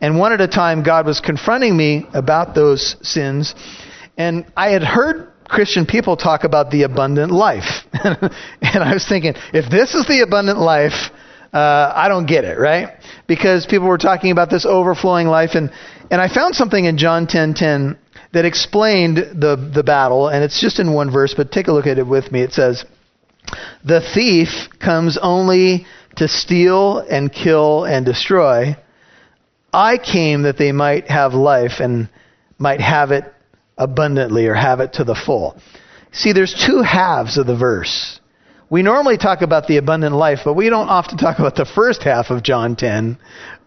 And 0.00 0.18
one 0.18 0.32
at 0.32 0.40
a 0.40 0.48
time, 0.48 0.82
God 0.82 1.06
was 1.06 1.20
confronting 1.20 1.76
me 1.76 2.06
about 2.12 2.54
those 2.54 2.96
sins. 3.02 3.54
And 4.16 4.46
I 4.56 4.70
had 4.70 4.82
heard 4.82 5.32
Christian 5.48 5.86
people 5.86 6.16
talk 6.16 6.44
about 6.44 6.70
the 6.70 6.82
abundant 6.82 7.32
life. 7.32 7.84
and 7.92 8.82
I 8.82 8.94
was 8.94 9.06
thinking, 9.06 9.34
if 9.52 9.70
this 9.70 9.94
is 9.94 10.06
the 10.06 10.20
abundant 10.20 10.58
life, 10.58 11.10
uh, 11.52 11.92
I 11.94 12.08
don't 12.08 12.26
get 12.26 12.44
it, 12.44 12.58
right? 12.58 12.98
Because 13.26 13.66
people 13.66 13.86
were 13.86 13.98
talking 13.98 14.32
about 14.32 14.50
this 14.50 14.66
overflowing 14.66 15.28
life. 15.28 15.50
And, 15.54 15.70
and 16.10 16.20
I 16.20 16.32
found 16.32 16.56
something 16.56 16.84
in 16.84 16.98
John 16.98 17.26
10 17.26 17.54
10 17.54 17.98
that 18.32 18.44
explained 18.44 19.16
the, 19.16 19.70
the 19.72 19.84
battle. 19.84 20.28
And 20.28 20.42
it's 20.42 20.60
just 20.60 20.80
in 20.80 20.92
one 20.92 21.12
verse, 21.12 21.34
but 21.36 21.52
take 21.52 21.68
a 21.68 21.72
look 21.72 21.86
at 21.86 21.98
it 21.98 22.06
with 22.06 22.32
me. 22.32 22.42
It 22.42 22.52
says, 22.52 22.84
The 23.84 24.00
thief 24.14 24.48
comes 24.80 25.16
only 25.20 25.86
to 26.16 26.26
steal 26.26 26.98
and 26.98 27.32
kill 27.32 27.84
and 27.84 28.04
destroy. 28.04 28.76
I 29.74 29.98
came 29.98 30.42
that 30.42 30.56
they 30.56 30.72
might 30.72 31.10
have 31.10 31.34
life 31.34 31.80
and 31.80 32.08
might 32.58 32.80
have 32.80 33.10
it 33.10 33.24
abundantly 33.76 34.46
or 34.46 34.54
have 34.54 34.80
it 34.80 34.94
to 34.94 35.04
the 35.04 35.16
full. 35.16 35.56
See, 36.12 36.32
there's 36.32 36.54
two 36.54 36.80
halves 36.82 37.38
of 37.38 37.46
the 37.46 37.56
verse. 37.56 38.20
We 38.70 38.82
normally 38.82 39.18
talk 39.18 39.42
about 39.42 39.66
the 39.66 39.78
abundant 39.78 40.14
life, 40.14 40.40
but 40.44 40.54
we 40.54 40.70
don't 40.70 40.88
often 40.88 41.18
talk 41.18 41.40
about 41.40 41.56
the 41.56 41.64
first 41.64 42.02
half 42.04 42.30
of 42.30 42.44
John 42.44 42.76
10, 42.76 43.18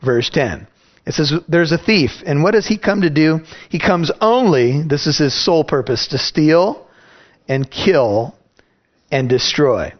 verse 0.04 0.30
10. 0.30 0.68
It 1.06 1.14
says, 1.14 1.34
There's 1.48 1.74
a 1.74 1.78
thief, 1.78 2.12
and 2.26 2.42
what 2.42 2.52
does 2.52 2.68
he 2.68 2.78
come 2.78 3.02
to 3.02 3.10
do? 3.10 3.42
He 3.70 3.80
comes 3.80 4.10
only, 4.22 4.84
this 4.84 5.08
is 5.08 5.18
his 5.18 5.34
sole 5.34 5.64
purpose, 5.64 6.08
to 6.10 6.18
steal 6.18 6.88
and 7.48 7.70
kill 7.70 8.34
and 9.12 9.30
destroy. 9.30 9.94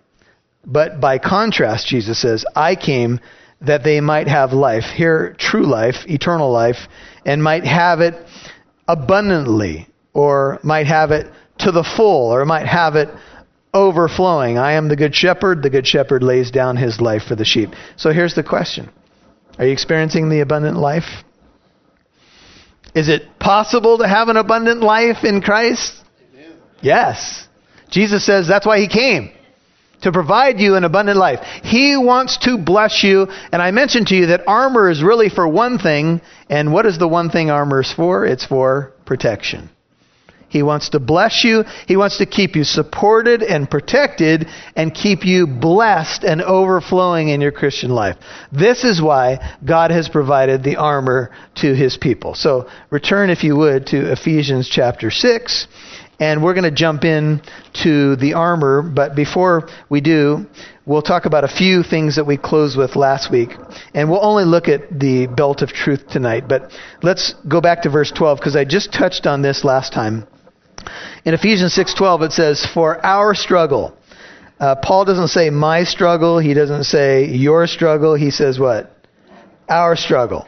But 0.66 1.00
by 1.00 1.18
contrast, 1.18 1.88
Jesus 1.88 2.22
says, 2.22 2.46
I 2.56 2.76
came 2.76 3.20
that 3.62 3.84
they 3.84 4.02
might 4.02 4.28
have 4.28 4.54
life, 4.54 4.84
here, 4.84 5.36
true 5.40 5.66
life, 5.66 5.96
eternal 6.08 6.52
life, 6.52 6.88
and 7.26 7.44
might 7.44 7.66
have 7.66 8.02
it 8.02 8.14
abundantly 8.88 9.88
or 10.14 10.60
might 10.64 10.88
have 10.88 11.12
it 11.12 11.32
to 11.60 11.72
the 11.72 11.84
full, 11.84 12.34
or 12.34 12.46
might 12.46 12.66
have 12.68 12.96
it 12.96 13.10
overflowing. 13.74 14.58
I 14.58 14.74
am 14.74 14.90
the 14.90 14.96
good 14.96 15.16
shepherd. 15.16 15.62
The 15.62 15.70
good 15.70 15.88
shepherd 15.88 16.24
lays 16.24 16.52
down 16.52 16.78
his 16.78 17.00
life 17.00 17.24
for 17.28 17.36
the 17.36 17.46
sheep. 17.46 17.70
So 17.98 18.12
here's 18.12 18.36
the 18.36 18.44
question 18.44 18.90
Are 19.58 19.66
you 19.66 19.72
experiencing 19.72 20.30
the 20.30 20.40
abundant 20.40 20.78
life? 20.78 21.24
Is 22.96 23.10
it 23.10 23.24
possible 23.40 24.00
to 24.00 24.08
have 24.08 24.30
an 24.30 24.38
abundant 24.38 24.82
life 24.82 25.24
in 25.24 25.42
Christ? 25.42 25.94
Yes. 26.82 27.48
Jesus 27.90 28.26
says 28.26 28.48
that's 28.48 28.66
why 28.66 28.80
he 28.80 28.88
came 28.88 29.32
to 30.02 30.12
provide 30.12 30.60
you 30.60 30.76
an 30.76 30.84
abundant 30.84 31.18
life. 31.18 31.40
He 31.64 31.98
wants 31.98 32.38
to 32.40 32.58
bless 32.58 33.04
you. 33.04 33.28
And 33.52 33.62
I 33.62 33.72
mentioned 33.72 34.08
to 34.08 34.16
you 34.16 34.28
that 34.28 34.48
armor 34.48 34.90
is 34.90 35.04
really 35.04 35.30
for 35.30 35.48
one 35.48 35.80
thing. 35.80 36.22
And 36.50 36.72
what 36.72 36.86
is 36.86 36.98
the 36.98 37.08
one 37.08 37.30
thing 37.30 37.50
armor 37.50 37.82
is 37.82 37.92
for? 37.92 38.26
It's 38.26 38.46
for 38.46 38.94
protection. 39.06 39.70
He 40.50 40.64
wants 40.64 40.90
to 40.90 41.00
bless 41.00 41.44
you. 41.44 41.66
He 41.88 41.98
wants 41.98 42.20
to 42.20 42.26
keep 42.26 42.56
you 42.56 42.64
supported 42.64 43.44
and 43.44 43.70
protected 43.70 44.48
and 44.76 44.94
keep 44.94 45.26
you 45.26 45.46
blessed 45.46 46.24
and 46.24 46.42
overflowing 46.42 47.30
in 47.30 47.42
your 47.42 47.52
Christian 47.52 47.92
life. 47.92 48.16
This 48.52 48.86
is 48.86 49.02
why 49.02 49.58
God 49.66 49.92
has 49.92 50.08
provided 50.08 50.64
the 50.64 50.78
armor 50.78 51.32
to 51.56 51.76
his 51.76 51.98
people. 51.98 52.34
So 52.34 52.70
return, 52.90 53.30
if 53.30 53.44
you 53.44 53.58
would, 53.58 53.88
to 53.88 54.12
Ephesians 54.12 54.70
chapter 54.70 55.12
6. 55.12 55.68
And 56.20 56.44
we're 56.44 56.54
going 56.54 56.64
to 56.64 56.72
jump 56.72 57.04
in 57.04 57.42
to 57.84 58.16
the 58.16 58.34
armor. 58.34 58.82
But 58.82 59.16
before 59.16 59.70
we 59.90 60.02
do, 60.02 60.48
we'll 60.86 61.04
talk 61.04 61.26
about 61.26 61.44
a 61.44 61.48
few 61.48 61.84
things 61.84 62.16
that 62.16 62.26
we 62.26 62.38
closed 62.38 62.78
with 62.78 62.96
last 62.96 63.32
week. 63.32 63.52
And 63.94 64.10
we'll 64.10 64.26
only 64.26 64.46
look 64.46 64.68
at 64.68 65.00
the 65.00 65.28
belt 65.28 65.62
of 65.62 65.70
truth 65.70 66.08
tonight. 66.10 66.48
But 66.48 66.72
let's 67.04 67.36
go 67.48 67.62
back 67.62 67.84
to 67.84 67.90
verse 67.90 68.12
12 68.12 68.40
because 68.40 68.56
I 68.56 68.66
just 68.66 68.92
touched 68.92 69.28
on 69.28 69.42
this 69.42 69.64
last 69.64 69.94
time. 69.94 70.28
In 71.26 71.34
Ephesians 71.34 71.74
6:12 71.74 72.22
it 72.22 72.32
says, 72.32 72.66
"For 72.66 73.06
our 73.06 73.36
struggle." 73.36 73.94
Uh, 74.60 74.76
Paul 74.76 75.06
doesn't 75.06 75.28
say 75.28 75.50
my 75.50 75.84
struggle. 75.84 76.40
He 76.40 76.54
doesn't 76.54 76.86
say 76.86 77.26
your 77.26 77.68
struggle. 77.68 78.16
He 78.16 78.32
says 78.32 78.58
what? 78.58 78.92
Our 79.70 79.96
struggle. 79.96 80.48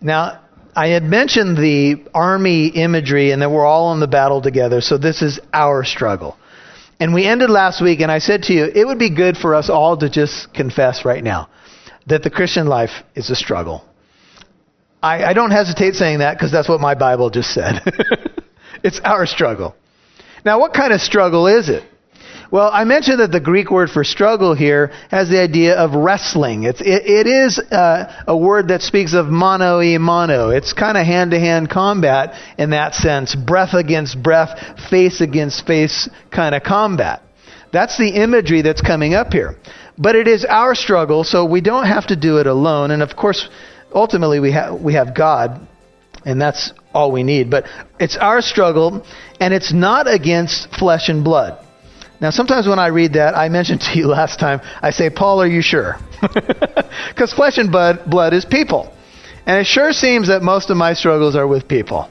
Now, 0.00 0.40
I 0.78 0.90
had 0.90 1.02
mentioned 1.02 1.56
the 1.56 2.04
army 2.14 2.68
imagery 2.68 3.32
and 3.32 3.42
that 3.42 3.50
we're 3.50 3.66
all 3.66 3.92
in 3.94 3.98
the 3.98 4.06
battle 4.06 4.40
together. 4.40 4.80
So 4.80 4.96
this 4.96 5.22
is 5.22 5.40
our 5.52 5.82
struggle. 5.84 6.36
And 7.00 7.12
we 7.12 7.26
ended 7.26 7.50
last 7.50 7.82
week, 7.82 7.98
and 7.98 8.12
I 8.12 8.20
said 8.20 8.44
to 8.44 8.52
you, 8.52 8.64
it 8.64 8.86
would 8.86 8.98
be 8.98 9.10
good 9.10 9.36
for 9.36 9.56
us 9.56 9.68
all 9.68 9.96
to 9.96 10.08
just 10.08 10.54
confess 10.54 11.04
right 11.04 11.24
now 11.24 11.48
that 12.06 12.22
the 12.22 12.30
Christian 12.30 12.68
life 12.68 12.90
is 13.16 13.28
a 13.28 13.34
struggle. 13.34 13.84
I, 15.02 15.24
I 15.24 15.32
don't 15.32 15.50
hesitate 15.50 15.96
saying 15.96 16.20
that 16.20 16.36
because 16.36 16.52
that's 16.52 16.68
what 16.68 16.80
my 16.80 16.94
Bible 16.94 17.30
just 17.30 17.52
said. 17.52 17.82
It's 18.84 19.00
our 19.00 19.26
struggle. 19.26 19.74
Now, 20.44 20.60
what 20.60 20.72
kind 20.72 20.92
of 20.92 21.00
struggle 21.00 21.48
is 21.48 21.68
it? 21.68 21.82
Well, 22.50 22.70
I 22.72 22.84
mentioned 22.84 23.20
that 23.20 23.30
the 23.30 23.40
Greek 23.40 23.70
word 23.70 23.90
for 23.90 24.04
struggle 24.04 24.54
here 24.54 24.90
has 25.10 25.28
the 25.28 25.38
idea 25.38 25.76
of 25.76 25.94
wrestling. 25.94 26.62
It's, 26.62 26.80
it, 26.80 26.86
it 27.04 27.26
is 27.26 27.58
uh, 27.58 28.24
a 28.26 28.34
word 28.34 28.68
that 28.68 28.80
speaks 28.80 29.12
of 29.12 29.26
mano 29.26 29.82
e 29.82 29.98
mano. 29.98 30.48
It's 30.48 30.72
kind 30.72 30.96
of 30.96 31.04
hand 31.04 31.32
to 31.32 31.38
hand 31.38 31.68
combat 31.68 32.34
in 32.56 32.70
that 32.70 32.94
sense. 32.94 33.34
Breath 33.34 33.74
against 33.74 34.22
breath, 34.22 34.80
face 34.88 35.20
against 35.20 35.66
face 35.66 36.08
kind 36.30 36.54
of 36.54 36.62
combat. 36.62 37.22
That's 37.70 37.98
the 37.98 38.08
imagery 38.08 38.62
that's 38.62 38.80
coming 38.80 39.12
up 39.12 39.30
here. 39.30 39.56
But 39.98 40.16
it 40.16 40.26
is 40.26 40.46
our 40.46 40.74
struggle, 40.74 41.24
so 41.24 41.44
we 41.44 41.60
don't 41.60 41.86
have 41.86 42.06
to 42.06 42.16
do 42.16 42.38
it 42.38 42.46
alone. 42.46 42.92
And 42.92 43.02
of 43.02 43.14
course, 43.14 43.46
ultimately, 43.94 44.40
we, 44.40 44.52
ha- 44.52 44.74
we 44.74 44.94
have 44.94 45.14
God 45.14 45.68
and 46.24 46.40
that's 46.40 46.72
all 46.92 47.12
we 47.12 47.22
need. 47.22 47.50
But 47.50 47.66
it's 48.00 48.16
our 48.16 48.40
struggle, 48.42 49.06
and 49.40 49.54
it's 49.54 49.72
not 49.72 50.12
against 50.12 50.70
flesh 50.70 51.08
and 51.08 51.22
blood. 51.22 51.64
Now, 52.20 52.30
sometimes 52.30 52.66
when 52.66 52.78
I 52.78 52.88
read 52.88 53.12
that, 53.12 53.36
I 53.36 53.48
mentioned 53.48 53.80
to 53.82 53.98
you 53.98 54.06
last 54.18 54.38
time, 54.38 54.60
I 54.82 54.90
say, 54.90 55.10
Paul, 55.10 55.40
are 55.42 55.46
you 55.46 55.62
sure? 55.62 55.96
Because 57.08 57.32
flesh 57.32 57.58
and 57.58 57.70
blood, 57.70 58.08
blood 58.08 58.32
is 58.32 58.44
people. 58.44 58.92
And 59.46 59.60
it 59.60 59.66
sure 59.66 59.92
seems 59.92 60.28
that 60.28 60.42
most 60.42 60.70
of 60.70 60.76
my 60.76 60.92
struggles 60.92 61.36
are 61.36 61.46
with 61.46 61.66
people. 61.66 62.08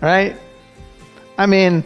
Right? 0.00 0.36
I 1.36 1.46
mean, 1.46 1.84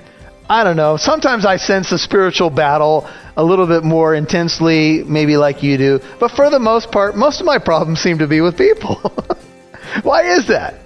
I 0.48 0.64
don't 0.64 0.76
know. 0.76 0.96
Sometimes 0.96 1.46
I 1.46 1.56
sense 1.56 1.90
the 1.90 1.98
spiritual 1.98 2.50
battle 2.50 3.08
a 3.36 3.44
little 3.44 3.66
bit 3.66 3.84
more 3.84 4.14
intensely, 4.14 5.04
maybe 5.04 5.36
like 5.36 5.62
you 5.62 5.78
do. 5.78 6.00
But 6.18 6.30
for 6.32 6.50
the 6.50 6.58
most 6.58 6.90
part, 6.90 7.16
most 7.16 7.40
of 7.40 7.46
my 7.46 7.58
problems 7.58 8.00
seem 8.00 8.18
to 8.18 8.26
be 8.26 8.40
with 8.40 8.56
people. 8.56 8.96
Why 10.02 10.22
is 10.36 10.48
that? 10.48 10.80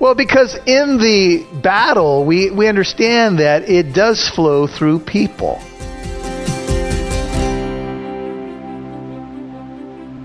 Well, 0.00 0.14
because 0.14 0.56
in 0.66 0.98
the 0.98 1.46
battle, 1.62 2.24
we, 2.24 2.50
we 2.50 2.66
understand 2.66 3.38
that 3.38 3.68
it 3.68 3.92
does 3.92 4.28
flow 4.28 4.66
through 4.66 5.00
people. 5.00 5.60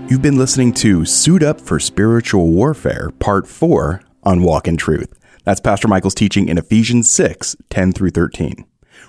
You've 0.08 0.22
been 0.22 0.38
listening 0.38 0.72
to 0.74 1.04
Suit 1.04 1.42
Up 1.42 1.60
for 1.60 1.78
Spiritual 1.78 2.50
Warfare, 2.50 3.10
Part 3.18 3.46
4 3.46 4.00
on 4.22 4.42
Walk 4.42 4.66
in 4.66 4.78
Truth. 4.78 5.12
That's 5.44 5.60
Pastor 5.60 5.86
Michael's 5.86 6.14
teaching 6.14 6.48
in 6.48 6.56
Ephesians 6.56 7.10
6 7.10 7.56
10 7.68 7.92
through 7.92 8.08
13. 8.12 8.64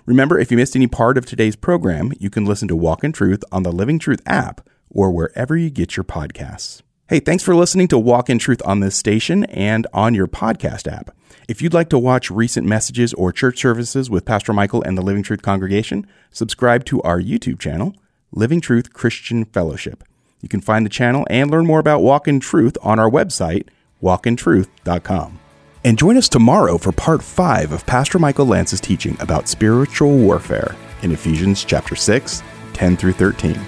Remember, 0.05 0.37
if 0.37 0.51
you 0.51 0.57
missed 0.57 0.75
any 0.75 0.87
part 0.87 1.17
of 1.17 1.25
today's 1.25 1.55
program, 1.55 2.11
you 2.19 2.29
can 2.29 2.43
listen 2.43 2.67
to 2.67 2.75
Walk 2.75 3.05
in 3.05 3.13
Truth 3.13 3.45
on 3.49 3.63
the 3.63 3.71
Living 3.71 3.97
Truth 3.97 4.19
app 4.25 4.67
or 4.89 5.09
wherever 5.09 5.55
you 5.55 5.69
get 5.69 5.95
your 5.95 6.03
podcasts. 6.03 6.81
Hey, 7.07 7.21
thanks 7.21 7.43
for 7.43 7.55
listening 7.55 7.87
to 7.87 7.97
Walk 7.97 8.29
in 8.29 8.37
Truth 8.37 8.61
on 8.65 8.81
this 8.81 8.97
station 8.97 9.45
and 9.45 9.87
on 9.93 10.13
your 10.13 10.27
podcast 10.27 10.85
app. 10.91 11.15
If 11.47 11.61
you'd 11.61 11.73
like 11.73 11.87
to 11.91 11.97
watch 11.97 12.29
recent 12.29 12.67
messages 12.67 13.13
or 13.13 13.31
church 13.31 13.61
services 13.61 14.09
with 14.09 14.25
Pastor 14.25 14.51
Michael 14.51 14.83
and 14.83 14.97
the 14.97 15.01
Living 15.01 15.23
Truth 15.23 15.43
congregation, 15.43 16.05
subscribe 16.29 16.83
to 16.85 17.01
our 17.03 17.21
YouTube 17.21 17.57
channel, 17.57 17.95
Living 18.33 18.59
Truth 18.59 18.91
Christian 18.91 19.45
Fellowship. 19.45 20.03
You 20.41 20.49
can 20.49 20.61
find 20.61 20.85
the 20.85 20.89
channel 20.89 21.25
and 21.29 21.51
learn 21.51 21.65
more 21.65 21.79
about 21.79 22.01
Walk 22.01 22.27
in 22.27 22.39
Truth 22.39 22.77
on 22.81 22.99
our 22.99 23.09
website, 23.09 23.67
walkintruth.com. 24.01 25.39
And 25.83 25.97
join 25.97 26.17
us 26.17 26.27
tomorrow 26.27 26.77
for 26.77 26.91
part 26.91 27.23
5 27.23 27.71
of 27.71 27.85
Pastor 27.85 28.19
Michael 28.19 28.45
Lance's 28.45 28.81
teaching 28.81 29.17
about 29.19 29.47
spiritual 29.47 30.17
warfare 30.17 30.75
in 31.01 31.11
Ephesians 31.11 31.63
chapter 31.63 31.95
6, 31.95 32.43
10 32.73 32.97
through 32.97 33.13
13. 33.13 33.59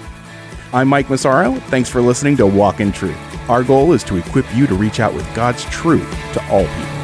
I'm 0.72 0.88
Mike 0.88 1.10
Massaro. 1.10 1.54
Thanks 1.68 1.88
for 1.88 2.00
listening 2.00 2.36
to 2.38 2.46
Walk 2.46 2.80
in 2.80 2.92
Truth. 2.92 3.18
Our 3.50 3.62
goal 3.62 3.92
is 3.92 4.04
to 4.04 4.16
equip 4.16 4.46
you 4.54 4.66
to 4.66 4.74
reach 4.74 5.00
out 5.00 5.14
with 5.14 5.34
God's 5.34 5.64
truth 5.64 6.08
to 6.34 6.48
all 6.50 6.66
people. 6.66 7.01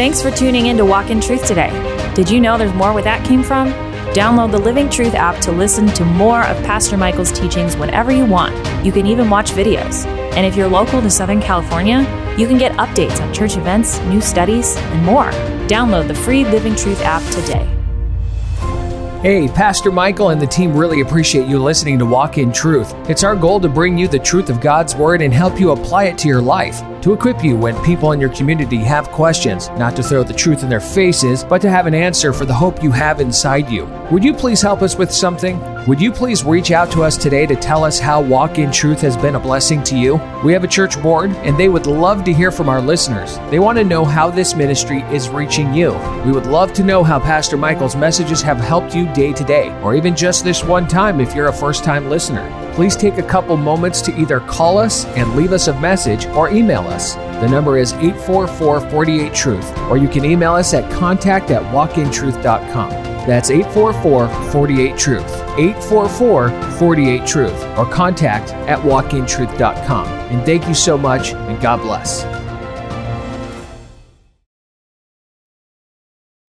Thanks 0.00 0.22
for 0.22 0.30
tuning 0.30 0.68
in 0.68 0.78
to 0.78 0.86
Walk 0.86 1.10
in 1.10 1.20
Truth 1.20 1.46
today. 1.46 1.68
Did 2.14 2.30
you 2.30 2.40
know 2.40 2.56
there's 2.56 2.72
more 2.72 2.94
where 2.94 3.02
that 3.02 3.22
came 3.22 3.42
from? 3.42 3.70
Download 4.14 4.50
the 4.50 4.58
Living 4.58 4.88
Truth 4.88 5.14
app 5.14 5.42
to 5.42 5.52
listen 5.52 5.88
to 5.88 6.06
more 6.06 6.42
of 6.42 6.56
Pastor 6.64 6.96
Michael's 6.96 7.30
teachings 7.30 7.76
whenever 7.76 8.10
you 8.10 8.24
want. 8.24 8.54
You 8.82 8.92
can 8.92 9.06
even 9.06 9.28
watch 9.28 9.50
videos. 9.50 10.06
And 10.34 10.46
if 10.46 10.56
you're 10.56 10.70
local 10.70 11.02
to 11.02 11.10
Southern 11.10 11.42
California, 11.42 11.98
you 12.38 12.48
can 12.48 12.56
get 12.56 12.72
updates 12.78 13.20
on 13.20 13.34
church 13.34 13.58
events, 13.58 14.00
new 14.04 14.22
studies, 14.22 14.74
and 14.74 15.04
more. 15.04 15.32
Download 15.68 16.08
the 16.08 16.14
free 16.14 16.44
Living 16.46 16.74
Truth 16.74 17.02
app 17.02 17.22
today. 17.34 17.68
Hey, 19.20 19.48
Pastor 19.48 19.92
Michael 19.92 20.30
and 20.30 20.40
the 20.40 20.46
team 20.46 20.74
really 20.74 21.02
appreciate 21.02 21.46
you 21.46 21.62
listening 21.62 21.98
to 21.98 22.06
Walk 22.06 22.38
in 22.38 22.52
Truth. 22.54 22.94
It's 23.10 23.22
our 23.22 23.36
goal 23.36 23.60
to 23.60 23.68
bring 23.68 23.98
you 23.98 24.08
the 24.08 24.18
truth 24.18 24.48
of 24.48 24.62
God's 24.62 24.96
Word 24.96 25.20
and 25.20 25.34
help 25.34 25.60
you 25.60 25.72
apply 25.72 26.04
it 26.04 26.16
to 26.16 26.26
your 26.26 26.40
life, 26.40 26.80
to 27.02 27.12
equip 27.12 27.42
you 27.42 27.56
when 27.56 27.82
people 27.84 28.12
in 28.12 28.20
your 28.20 28.30
community 28.30 28.76
have 28.78 29.10
questions, 29.10 29.68
not 29.70 29.96
to 29.96 30.02
throw 30.02 30.22
the 30.22 30.32
truth 30.32 30.62
in 30.62 30.68
their 30.68 30.80
faces, 30.80 31.44
but 31.44 31.60
to 31.62 31.70
have 31.70 31.86
an 31.86 31.94
answer 31.94 32.32
for 32.32 32.44
the 32.44 32.54
hope 32.54 32.82
you 32.82 32.90
have 32.90 33.20
inside 33.20 33.70
you. 33.70 33.84
Would 34.10 34.24
you 34.24 34.34
please 34.34 34.60
help 34.60 34.82
us 34.82 34.96
with 34.96 35.10
something? 35.10 35.58
Would 35.86 36.00
you 36.00 36.12
please 36.12 36.44
reach 36.44 36.70
out 36.72 36.92
to 36.92 37.02
us 37.02 37.16
today 37.16 37.46
to 37.46 37.56
tell 37.56 37.84
us 37.84 37.98
how 37.98 38.20
Walk 38.20 38.58
in 38.58 38.70
Truth 38.70 39.00
has 39.00 39.16
been 39.16 39.34
a 39.34 39.40
blessing 39.40 39.82
to 39.84 39.96
you? 39.96 40.20
We 40.44 40.52
have 40.52 40.62
a 40.62 40.68
church 40.68 41.00
board, 41.02 41.30
and 41.30 41.56
they 41.56 41.70
would 41.70 41.86
love 41.86 42.22
to 42.24 42.32
hear 42.32 42.50
from 42.50 42.68
our 42.68 42.82
listeners. 42.82 43.38
They 43.50 43.58
want 43.58 43.78
to 43.78 43.84
know 43.84 44.04
how 44.04 44.30
this 44.30 44.54
ministry 44.54 45.02
is 45.04 45.30
reaching 45.30 45.72
you. 45.72 45.92
We 46.24 46.32
would 46.32 46.46
love 46.46 46.74
to 46.74 46.84
know 46.84 47.02
how 47.02 47.18
Pastor 47.18 47.56
Michael's 47.56 47.96
messages 47.96 48.42
have 48.42 48.58
helped 48.58 48.94
you 48.94 49.10
day 49.14 49.32
to 49.32 49.44
day, 49.44 49.70
or 49.82 49.94
even 49.94 50.14
just 50.14 50.44
this 50.44 50.62
one 50.62 50.86
time 50.86 51.20
if 51.20 51.34
you're 51.34 51.48
a 51.48 51.52
first 51.52 51.82
time 51.82 52.10
listener. 52.10 52.46
Please 52.80 52.96
take 52.96 53.18
a 53.18 53.22
couple 53.22 53.58
moments 53.58 54.00
to 54.00 54.18
either 54.18 54.40
call 54.40 54.78
us 54.78 55.04
and 55.04 55.36
leave 55.36 55.52
us 55.52 55.68
a 55.68 55.80
message 55.82 56.24
or 56.28 56.48
email 56.48 56.80
us. 56.88 57.14
The 57.14 57.46
number 57.46 57.76
is 57.76 57.92
844 57.92 58.80
48 58.88 59.34
Truth, 59.34 59.78
or 59.90 59.98
you 59.98 60.08
can 60.08 60.24
email 60.24 60.54
us 60.54 60.72
at 60.72 60.90
contact 60.90 61.50
at 61.50 61.62
walkintruth.com. 61.74 62.88
That's 63.26 63.50
844 63.50 64.28
48 64.50 64.96
Truth. 64.96 65.30
844 65.58 66.48
48 66.78 67.26
Truth, 67.26 67.62
or 67.76 67.84
contact 67.84 68.52
at 68.66 68.78
walkintruth.com. 68.78 70.06
And 70.06 70.46
thank 70.46 70.66
you 70.66 70.72
so 70.72 70.96
much, 70.96 71.34
and 71.34 71.60
God 71.60 71.82
bless. 71.82 72.39